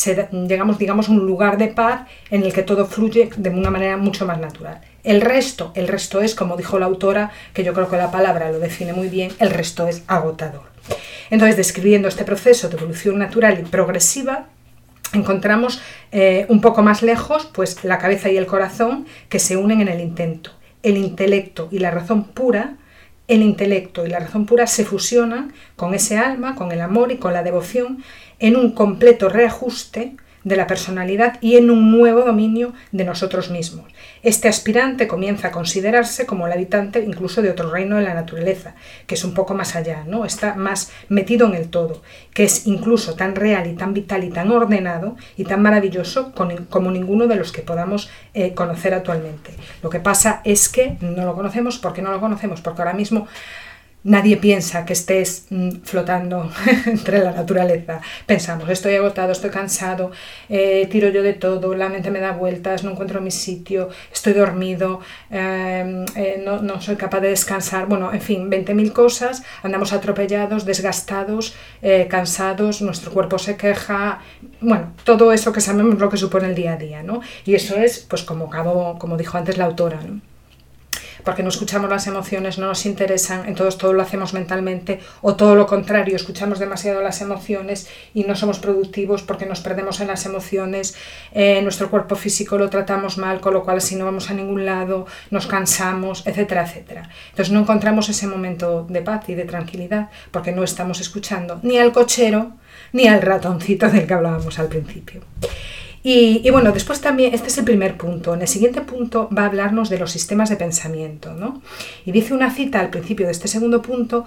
llegamos 0.47 0.79
digamos 0.79 1.09
a 1.09 1.11
un 1.11 1.27
lugar 1.27 1.59
de 1.59 1.67
paz 1.67 2.07
en 2.31 2.45
el 2.45 2.53
que 2.53 2.63
todo 2.63 2.87
fluye 2.87 3.29
de 3.37 3.51
una 3.51 3.71
manera 3.71 3.97
mucho 3.97 4.25
más 4.25 4.39
natural. 4.39 4.83
El 5.03 5.21
resto, 5.21 5.73
el 5.75 5.89
resto 5.89 6.21
es 6.21 6.37
como 6.37 6.57
dijo 6.57 6.79
la 6.79 6.87
autora, 6.87 7.33
que 7.53 7.65
yo 7.65 7.75
creo 7.75 7.91
que 7.91 7.97
la 7.97 8.13
palabra 8.13 8.53
lo 8.53 8.61
define 8.61 8.93
muy 8.93 9.09
bien, 9.09 9.33
el 9.41 9.51
resto 9.51 9.89
es 9.89 10.05
agotador. 10.07 10.63
Entonces, 11.31 11.57
describiendo 11.57 12.07
este 12.07 12.25
proceso 12.25 12.69
de 12.69 12.77
evolución 12.77 13.19
natural 13.19 13.59
y 13.59 13.65
progresiva, 13.65 14.47
encontramos 15.13 15.81
eh, 16.13 16.47
un 16.49 16.61
poco 16.61 16.83
más 16.83 17.03
lejos 17.03 17.51
pues 17.53 17.83
la 17.83 17.99
cabeza 17.99 18.31
y 18.31 18.37
el 18.37 18.47
corazón 18.47 19.07
que 19.29 19.41
se 19.41 19.57
unen 19.57 19.81
en 19.81 19.89
el 19.89 20.01
intento 20.01 20.56
el 20.87 20.97
intelecto 20.99 21.69
y 21.73 21.81
la 21.81 21.91
razón 21.91 22.25
pura, 22.25 22.77
el 23.27 23.43
intelecto 23.43 24.07
y 24.07 24.09
la 24.09 24.21
razón 24.21 24.47
pura 24.47 24.69
se 24.69 24.85
fusionan 24.85 25.53
con 25.75 25.95
ese 25.95 26.17
alma, 26.17 26.55
con 26.55 26.71
el 26.71 26.81
amor 26.81 27.11
y 27.11 27.17
con 27.17 27.33
la 27.33 27.43
devoción 27.43 28.05
en 28.39 28.55
un 28.55 28.71
completo 28.71 29.29
reajuste 29.29 30.15
de 30.47 30.57
la 30.57 30.69
personalidad 30.69 31.39
y 31.41 31.57
en 31.57 31.71
un 31.73 31.91
nuevo 31.91 32.23
dominio 32.23 32.73
de 32.93 33.05
nosotros 33.05 33.51
mismos. 33.51 33.93
Este 34.23 34.47
aspirante 34.47 35.09
comienza 35.09 35.49
a 35.49 35.51
considerarse 35.51 36.25
como 36.25 36.47
el 36.47 36.53
habitante 36.53 37.03
incluso 37.05 37.43
de 37.43 37.51
otro 37.51 37.69
reino 37.69 37.97
de 37.97 38.05
la 38.05 38.15
naturaleza, 38.15 38.77
que 39.09 39.17
es 39.17 39.25
un 39.25 39.35
poco 39.35 39.55
más 39.55 39.75
allá, 39.75 40.05
¿no? 40.07 40.25
Está 40.25 40.55
más 40.55 40.93
metido 41.09 41.49
en 41.49 41.57
el 41.57 41.69
todo, 41.69 42.01
que 42.33 42.45
es 42.45 42.65
incluso 42.69 43.17
tan 43.17 43.35
real 43.35 43.67
y 43.67 43.75
tan 43.75 43.93
vital 43.93 44.23
y 44.23 44.31
tan 44.31 44.53
ordenado 44.53 45.17
y 45.37 45.43
tan 45.43 45.63
maravilloso 45.63 46.33
como 46.71 46.93
ninguno 46.93 47.27
de 47.27 47.35
los 47.35 47.51
que 47.51 47.63
podamos 47.63 48.09
eh, 48.33 48.55
conocer 48.55 48.95
actualmente. 48.95 49.51
Lo 49.83 49.91
que 49.91 49.99
pasa 49.99 50.43
es 50.45 50.69
que 50.69 50.97
no 51.01 51.25
lo 51.25 51.35
conocemos 51.35 51.79
porque 51.79 52.03
no 52.03 52.13
lo 52.13 52.21
conocemos, 52.21 52.61
porque 52.61 52.83
ahora 52.83 52.95
mismo 52.95 53.27
Nadie 54.07 54.37
piensa 54.37 54.85
que 54.85 54.93
estés 54.93 55.47
mm, 55.51 55.83
flotando 55.83 56.49
entre 56.87 57.19
la 57.19 57.33
naturaleza. 57.33 58.01
Pensamos, 58.25 58.69
estoy 58.69 58.95
agotado, 58.95 59.33
estoy 59.33 59.51
cansado, 59.51 60.13
eh, 60.49 60.87
tiro 60.89 61.09
yo 61.09 61.25
de 61.25 61.33
todo, 61.33 61.75
la 61.75 61.89
mente 61.89 62.13
me 62.13 62.21
da 62.21 62.31
vueltas, 62.31 62.85
no 62.85 62.93
encuentro 62.93 63.21
mi 63.21 63.33
sitio, 63.33 63.89
estoy 64.13 64.35
dormido, 64.35 65.01
em, 65.29 66.05
eh, 66.15 66.41
no, 66.45 66.81
soy 66.81 66.95
capaz 66.95 67.19
de 67.19 67.31
descansar. 67.31 67.87
Bueno, 67.89 68.13
en 68.13 68.21
fin, 68.21 68.49
20.000 68.49 68.93
cosas, 68.93 69.43
andamos 69.65 69.93
atropellados, 69.93 70.65
desgastados, 70.65 71.57
eh, 71.83 72.07
cansados, 72.09 72.83
nuestro 72.83 73.11
cuerpo 73.11 73.41
se 73.41 73.57
queja. 73.57 74.21
Bueno, 74.61 74.93
todo 75.03 75.33
eso 75.33 75.53
que 75.53 75.61
sabemos 75.61 75.99
lo 75.99 76.09
que 76.09 76.17
supone 76.17 76.47
el 76.47 76.55
día 76.55 76.75
a 76.75 76.77
día, 76.77 77.03
¿no? 77.03 77.23
Y 77.45 77.57
eso 77.57 77.75
es, 77.77 77.99
pues 77.99 78.23
como, 78.23 78.49
como 79.01 79.17
dijo 79.17 79.37
antes 79.37 79.59
la 79.59 79.65
autora, 79.65 80.01
¿no? 80.01 80.36
Porque 81.27 81.43
no 81.43 81.49
escuchamos 81.49 81.91
las 81.91 82.07
emociones, 82.07 82.57
no 82.57 82.69
nos 82.69 82.87
interesan, 82.87 83.49
entonces 83.49 83.77
todo 83.77 83.93
lo 83.93 84.01
hacemos 84.01 84.33
mentalmente, 84.33 85.01
o 85.23 85.35
todo 85.35 85.57
lo 85.57 85.67
contrario, 85.67 86.15
escuchamos 86.15 86.61
demasiado 86.61 87.03
las 87.03 87.21
emociones 87.21 87.89
y 88.15 88.23
no 88.23 88.37
somos 88.37 88.61
productivos 88.61 89.23
porque 89.23 89.45
nos 89.45 89.61
perdemos 89.61 89.99
en 90.01 90.07
las 90.07 90.25
emociones, 90.25 90.95
eh, 91.33 91.61
nuestro 91.63 91.91
cuerpo 91.91 92.15
físico 92.15 92.57
lo 92.59 92.71
tratamos 92.71 93.19
mal, 93.19 93.41
con 93.41 93.55
lo 93.55 93.65
cual 93.65 93.79
así 93.79 93.97
no 93.97 94.05
vamos 94.05 94.31
a 94.31 94.35
ningún 94.35 94.65
lado, 94.65 95.07
nos 95.33 95.49
cansamos, 95.49 96.25
etcétera, 96.29 96.63
etcétera. 96.63 97.11
Entonces 97.31 97.53
no 97.53 97.59
encontramos 97.59 98.09
ese 98.09 98.29
momento 98.29 98.87
de 98.89 99.03
paz 99.03 99.29
y 99.29 99.35
de 99.35 99.47
tranquilidad 99.47 100.11
porque 100.31 100.53
no 100.53 100.63
estamos 100.63 101.01
escuchando 101.01 101.59
ni 101.65 101.77
al 101.77 101.91
cochero 101.91 102.53
ni 102.93 103.09
al 103.09 103.21
ratoncito 103.21 103.91
del 103.91 104.07
que 104.07 104.15
hablábamos 104.15 104.61
al 104.61 104.69
principio. 104.69 105.23
Y, 106.09 106.49
bueno, 106.53 106.71
después 106.71 107.01
también, 107.01 107.35
este 107.35 107.49
es 107.49 107.59
el 107.59 107.65
primer 107.65 107.97
punto. 107.97 108.33
En 108.33 108.41
el 108.41 108.47
siguiente 108.47 108.81
punto 108.81 109.29
va 109.37 109.43
a 109.43 109.47
hablarnos 109.47 109.91
de 109.91 109.99
los 109.99 110.13
sistemas 110.13 110.49
de 110.49 110.55
pensamiento. 110.55 111.35
¿no? 111.35 111.61
Y 112.05 112.13
dice 112.13 112.33
una 112.33 112.53
cita 112.53 112.79
al 112.79 112.91
principio 112.91 113.27
de 113.27 113.33
este 113.33 113.49
segundo 113.49 113.83
punto 113.83 114.25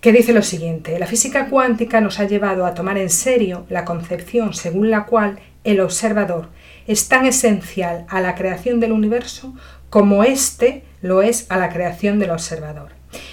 que 0.00 0.10
dice 0.10 0.32
lo 0.32 0.40
siguiente, 0.40 0.98
la 0.98 1.06
física 1.06 1.50
cuántica 1.50 2.00
nos 2.00 2.18
ha 2.18 2.24
llevado 2.24 2.64
a 2.64 2.72
tomar 2.72 2.96
en 2.96 3.10
serio 3.10 3.66
la 3.68 3.84
concepción 3.84 4.54
según 4.54 4.90
la 4.90 5.04
cual 5.04 5.38
el 5.64 5.80
observador 5.80 6.48
es 6.86 7.08
tan 7.08 7.26
esencial 7.26 8.06
a 8.08 8.22
la 8.22 8.34
creación 8.34 8.80
del 8.80 8.92
universo 8.92 9.54
como 9.90 10.24
éste 10.24 10.82
lo 11.02 11.20
es 11.20 11.44
a 11.50 11.58
la 11.58 11.68
creación 11.68 12.18
del 12.18 12.30
observador. 12.30 12.92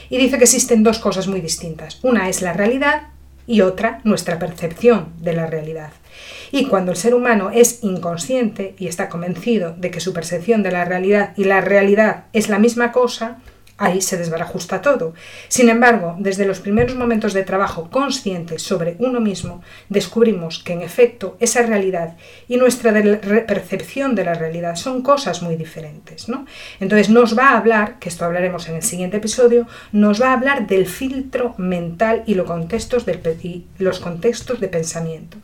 Y 0.09 0.17
dice 0.17 0.37
que 0.37 0.43
existen 0.43 0.83
dos 0.83 0.99
cosas 0.99 1.29
muy 1.29 1.39
distintas. 1.39 1.99
Una 2.03 2.27
es 2.27 2.41
la 2.41 2.51
realidad 2.51 3.03
y 3.47 3.61
otra 3.61 4.01
nuestra 4.03 4.39
percepción 4.39 5.09
de 5.19 5.33
la 5.33 5.47
realidad. 5.47 5.91
Y 6.51 6.67
cuando 6.67 6.91
el 6.91 6.97
ser 6.97 7.13
humano 7.13 7.51
es 7.53 7.83
inconsciente 7.83 8.75
y 8.77 8.87
está 8.87 9.09
convencido 9.09 9.75
de 9.77 9.91
que 9.91 9.99
su 9.99 10.13
percepción 10.13 10.63
de 10.63 10.71
la 10.71 10.85
realidad 10.85 11.33
y 11.35 11.43
la 11.43 11.61
realidad 11.61 12.25
es 12.33 12.49
la 12.49 12.59
misma 12.59 12.91
cosa, 12.91 13.39
ahí 13.77 14.01
se 14.01 14.17
desbarajusta 14.17 14.81
todo. 14.81 15.13
Sin 15.47 15.69
embargo, 15.69 16.15
desde 16.19 16.45
los 16.45 16.59
primeros 16.59 16.95
momentos 16.95 17.33
de 17.33 17.43
trabajo 17.43 17.89
consciente 17.89 18.57
sobre 18.59 18.95
uno 18.99 19.19
mismo, 19.19 19.61
descubrimos 19.89 20.59
que 20.59 20.73
en 20.73 20.81
efecto 20.81 21.35
esa 21.39 21.61
realidad 21.63 22.15
y 22.47 22.57
nuestra 22.57 22.93
percepción 23.45 24.15
de 24.15 24.25
la 24.25 24.33
realidad 24.33 24.75
son 24.75 25.01
cosas 25.01 25.41
muy 25.41 25.55
diferentes. 25.55 26.29
¿no? 26.29 26.45
Entonces 26.79 27.09
nos 27.09 27.37
va 27.37 27.49
a 27.49 27.57
hablar, 27.57 27.99
que 27.99 28.09
esto 28.09 28.25
hablaremos 28.25 28.69
en 28.69 28.75
el 28.75 28.83
siguiente 28.83 29.17
episodio, 29.17 29.67
nos 29.91 30.21
va 30.21 30.29
a 30.29 30.33
hablar 30.33 30.67
del 30.67 30.85
filtro 30.85 31.53
mental 31.57 32.23
y 32.25 32.35
los 32.35 32.47
contextos, 32.47 33.05
y 33.43 33.65
los 33.77 33.99
contextos 33.99 34.59
de 34.59 34.67
pensamiento. 34.67 35.37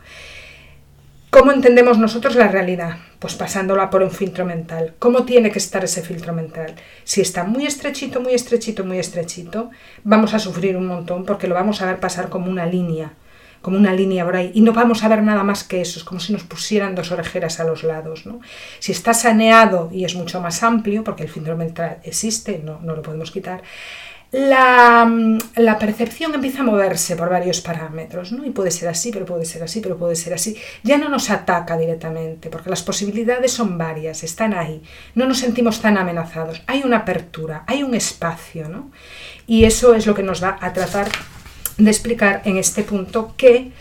¿Cómo 1.32 1.54
entendemos 1.54 1.98
nosotros 1.98 2.36
la 2.36 2.50
realidad? 2.50 2.98
Pues 3.18 3.36
pasándola 3.36 3.90
por 3.90 4.04
un 4.04 4.12
filtro 4.12 4.46
mental. 4.46 4.96
¿Cómo 5.00 5.24
tiene 5.24 5.50
que 5.50 5.60
estar 5.60 5.82
ese 5.82 6.02
filtro 6.02 6.34
mental? 6.34 6.76
Si 7.06 7.22
está 7.22 7.46
muy 7.46 7.66
estrechito, 7.66 8.20
muy 8.20 8.34
estrechito, 8.34 8.84
muy 8.84 9.00
estrechito, 9.00 9.70
vamos 10.04 10.34
a 10.34 10.40
sufrir 10.40 10.76
un 10.76 10.88
montón 10.88 11.24
porque 11.24 11.48
lo 11.48 11.56
vamos 11.56 11.82
a 11.82 11.86
ver 11.86 12.02
pasar 12.02 12.28
como 12.28 12.52
una 12.52 12.66
línea, 12.66 13.14
como 13.62 13.78
una 13.78 13.94
línea 13.94 14.26
por 14.26 14.36
ahí, 14.36 14.52
y 14.54 14.60
no 14.60 14.74
vamos 14.74 15.06
a 15.06 15.08
ver 15.08 15.24
nada 15.24 15.42
más 15.46 15.64
que 15.64 15.80
eso, 15.80 16.00
es 16.00 16.04
como 16.04 16.20
si 16.20 16.34
nos 16.34 16.44
pusieran 16.44 16.96
dos 16.96 17.14
orejeras 17.14 17.62
a 17.62 17.64
los 17.64 17.84
lados. 17.84 18.26
¿no? 18.26 18.42
Si 18.80 18.92
está 18.92 19.14
saneado 19.14 19.90
y 19.90 20.04
es 20.04 20.16
mucho 20.16 20.42
más 20.42 20.64
amplio, 20.64 21.06
porque 21.06 21.24
el 21.24 21.30
filtro 21.30 21.56
mental 21.56 22.00
existe, 22.04 22.62
no, 22.62 22.82
no 22.82 22.94
lo 22.94 23.02
podemos 23.02 23.32
quitar, 23.32 23.62
Mm, 24.34 25.40
la, 25.58 25.78
percepción 25.78 26.34
empieza 26.34 26.62
a 26.62 26.64
moverse 26.64 27.18
por 27.18 27.30
varios 27.30 27.60
parámetros, 27.60 28.32
¿no? 28.32 28.46
Y 28.46 28.52
puede 28.52 28.72
ser 28.72 28.88
así, 28.88 29.12
pero 29.12 29.26
puede 29.26 29.44
ser 29.46 29.62
así, 29.64 29.82
pero 29.82 29.98
puede 29.98 30.16
ser 30.16 30.34
así. 30.34 30.56
Ya 30.84 30.98
no 30.98 31.10
nos 31.10 31.30
ataca 31.30 31.78
directamente, 31.78 32.50
porque 32.50 32.70
las 32.70 32.82
posibilidades 32.82 33.52
son 33.52 33.78
varias, 33.78 34.24
están 34.24 34.54
ahí. 34.54 34.82
No 35.16 35.26
nos 35.26 35.40
sentimos 35.40 35.82
tan 35.82 35.98
amenazados. 35.98 36.62
Hay 36.68 36.84
una 36.86 36.98
apertura, 37.00 37.64
hay 37.68 37.84
un 37.84 37.94
espacio, 37.94 38.70
¿no? 38.70 38.92
Y 39.48 39.66
eso 39.66 39.96
es 39.96 40.08
lo 40.08 40.16
que 40.16 40.24
nos 40.24 40.42
va 40.42 40.58
a 40.62 40.72
tratar 40.72 41.10
de 41.78 41.90
explicar 41.90 42.42
en 42.46 42.58
este 42.58 42.84
punto 42.84 43.34
que 43.36 43.72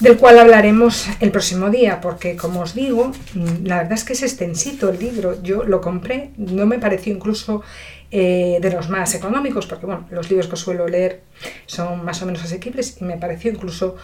del 0.00 0.18
cual 0.18 0.38
hablaremos 0.38 1.08
el 1.20 1.30
próximo 1.30 1.70
día, 1.70 2.00
porque 2.00 2.36
como 2.36 2.60
os 2.60 2.74
digo, 2.74 3.12
mm, 3.34 3.64
la 3.64 3.78
verdad 3.78 3.94
es 3.94 4.04
que 4.04 4.12
es 4.12 4.22
extensito 4.22 4.90
el 4.90 4.98
libro. 4.98 5.42
Yo 5.42 5.64
lo 5.64 5.80
compré, 5.80 6.32
no 6.36 6.66
me 6.66 6.78
pareció 6.78 7.14
incluso 7.14 7.62
eh, 8.10 8.58
de 8.60 8.70
los 8.70 8.88
más 8.88 9.14
económicos, 9.14 9.66
porque 9.66 9.86
bueno, 9.86 10.06
los 10.10 10.30
libros 10.30 10.48
que 10.48 10.56
suelo 10.56 10.86
leer 10.86 11.22
son 11.66 12.04
más 12.04 12.22
o 12.22 12.26
menos 12.26 12.44
asequibles 12.44 12.98
y 13.00 13.04
me 13.04 13.16
pareció 13.16 13.50
incluso, 13.50 13.96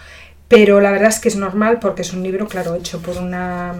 pero 0.48 0.80
la 0.80 0.92
verdad 0.92 1.08
es 1.08 1.20
que 1.20 1.28
es 1.28 1.36
normal 1.36 1.78
porque 1.80 2.02
es 2.02 2.12
un 2.12 2.22
libro, 2.22 2.46
claro, 2.46 2.74
hecho 2.74 3.00
por 3.00 3.16
una 3.16 3.74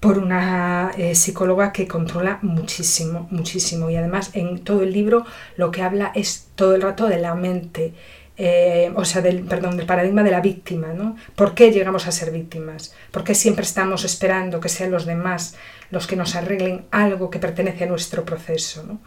por 0.00 0.18
una 0.18 0.92
eh, 0.96 1.14
psicóloga 1.14 1.72
que 1.72 1.88
controla 1.88 2.38
muchísimo, 2.42 3.26
muchísimo. 3.30 3.90
Y 3.90 3.96
además 3.96 4.30
en 4.34 4.60
todo 4.60 4.82
el 4.82 4.92
libro 4.92 5.26
lo 5.56 5.70
que 5.70 5.82
habla 5.82 6.12
es 6.14 6.48
todo 6.54 6.74
el 6.74 6.82
rato 6.82 7.08
de 7.08 7.18
la 7.18 7.34
mente, 7.34 7.94
eh, 8.40 8.92
o 8.94 9.04
sea, 9.04 9.20
del, 9.20 9.42
perdón, 9.42 9.76
del 9.76 9.84
paradigma 9.84 10.22
de 10.22 10.30
la 10.30 10.40
víctima, 10.40 10.92
¿no? 10.94 11.16
¿Por 11.34 11.54
qué 11.54 11.72
llegamos 11.72 12.06
a 12.06 12.12
ser 12.12 12.30
víctimas? 12.30 12.94
¿Por 13.10 13.24
qué 13.24 13.34
siempre 13.34 13.64
estamos 13.64 14.04
esperando 14.04 14.60
que 14.60 14.68
sean 14.68 14.92
los 14.92 15.06
demás 15.06 15.56
los 15.90 16.06
que 16.06 16.16
nos 16.16 16.36
arreglen 16.36 16.86
algo 16.92 17.30
que 17.30 17.40
pertenece 17.40 17.84
a 17.84 17.88
nuestro 17.88 18.24
proceso? 18.24 19.00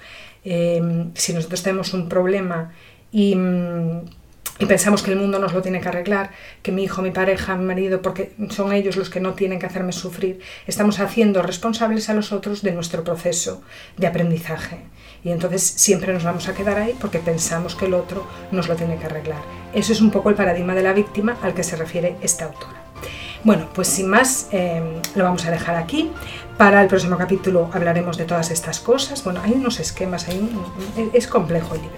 Eh, 0.44 0.82
si 1.14 1.34
nosotros 1.34 1.64
tenemos 1.64 1.94
un 1.94 2.10
problema 2.10 2.74
y, 3.12 3.38
y, 4.62 4.66
pensamos 4.66 5.04
que 5.04 5.12
el 5.12 5.20
mundo 5.20 5.40
nos 5.40 5.54
lo 5.54 5.62
tiene 5.62 5.82
que 5.82 5.90
arreglar, 5.90 6.32
que 6.62 6.72
mi 6.72 6.84
hijo, 6.84 7.02
mi 7.02 7.12
pareja, 7.12 7.56
mi 7.56 7.66
marido, 7.66 8.02
porque 8.02 8.32
son 8.50 8.72
ellos 8.72 8.96
los 8.96 9.10
que 9.10 9.20
no 9.20 9.34
tienen 9.34 9.60
que 9.60 9.66
hacerme 9.66 9.92
sufrir, 9.92 10.40
estamos 10.68 11.00
haciendo 11.00 11.42
responsables 11.42 12.10
a 12.10 12.14
los 12.14 12.32
otros 12.32 12.62
de 12.62 12.72
nuestro 12.72 13.04
proceso 13.04 13.62
de 13.98 14.08
aprendizaje. 14.08 14.80
Y 15.24 15.32
entonces 15.32 15.62
siempre 15.64 16.14
nos 16.14 16.24
vamos 16.24 16.48
a 16.48 16.54
quedar 16.54 16.78
ahí 16.78 16.96
porque 17.00 17.20
pensamos 17.20 17.76
que 17.76 17.86
el 17.86 17.94
otro 17.94 18.28
nos 18.52 18.68
lo 18.68 18.76
tiene 18.76 18.98
que 18.98 19.06
arreglar. 19.06 19.42
Eso 19.74 19.94
es 19.94 20.02
un 20.02 20.12
poco 20.12 20.30
el 20.30 20.36
paradigma 20.36 20.76
de 20.76 20.84
la 20.84 20.94
víctima 20.94 21.38
al 21.42 21.54
que 21.54 21.64
se 21.64 21.76
refiere 21.76 22.16
esta 22.22 22.46
autora. 22.46 22.81
Bueno, 23.44 23.68
pues 23.74 23.88
sin 23.88 24.08
más, 24.08 24.48
em, 24.52 25.02
lo 25.16 25.24
vamos 25.24 25.46
a 25.46 25.52
dejar 25.52 25.76
aquí. 25.76 26.12
Para 26.58 26.82
el 26.82 26.88
próximo 26.88 27.18
capítulo 27.18 27.70
hablaremos 27.74 28.18
de 28.18 28.26
todas 28.26 28.52
estas 28.52 28.80
cosas. 28.80 29.24
Bueno, 29.24 29.42
hay 29.44 29.54
unos 29.54 29.80
esquemas, 29.80 30.28
hay 30.28 30.48
es 31.12 31.26
complejo 31.26 31.74
el 31.74 31.82
libro. 31.82 31.98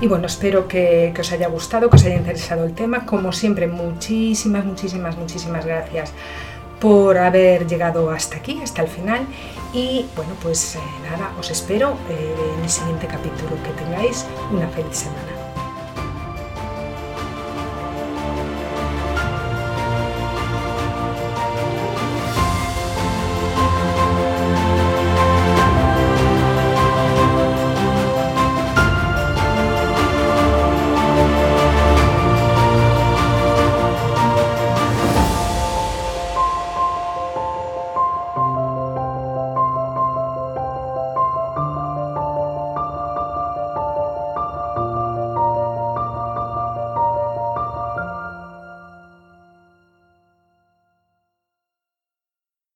Y 0.00 0.08
bueno, 0.08 0.26
espero 0.26 0.66
que, 0.66 1.14
os 1.18 1.30
haya 1.30 1.46
gustado, 1.46 1.88
que 1.88 1.96
os 1.96 2.04
haya 2.04 2.16
interesado 2.16 2.64
el 2.64 2.74
tema. 2.74 3.06
Como 3.06 3.32
siempre, 3.32 3.68
muchísimas, 3.68 4.64
muchísimas, 4.64 5.16
muchísimas 5.16 5.64
gracias 5.64 6.12
por 6.80 7.16
haber 7.16 7.68
llegado 7.68 8.10
hasta 8.10 8.38
aquí, 8.38 8.60
hasta 8.60 8.82
el 8.82 8.88
final. 8.88 9.20
Y 9.72 10.06
bueno, 10.16 10.32
pues 10.42 10.74
eh, 10.74 10.78
nada, 11.08 11.30
os 11.38 11.48
espero 11.52 11.96
eh, 12.10 12.34
en 12.58 12.64
el 12.64 12.70
siguiente 12.70 13.06
capítulo. 13.06 13.50
Que 13.62 13.70
tengáis 13.84 14.26
una 14.50 14.66
feliz 14.68 14.96
semana. 14.96 15.31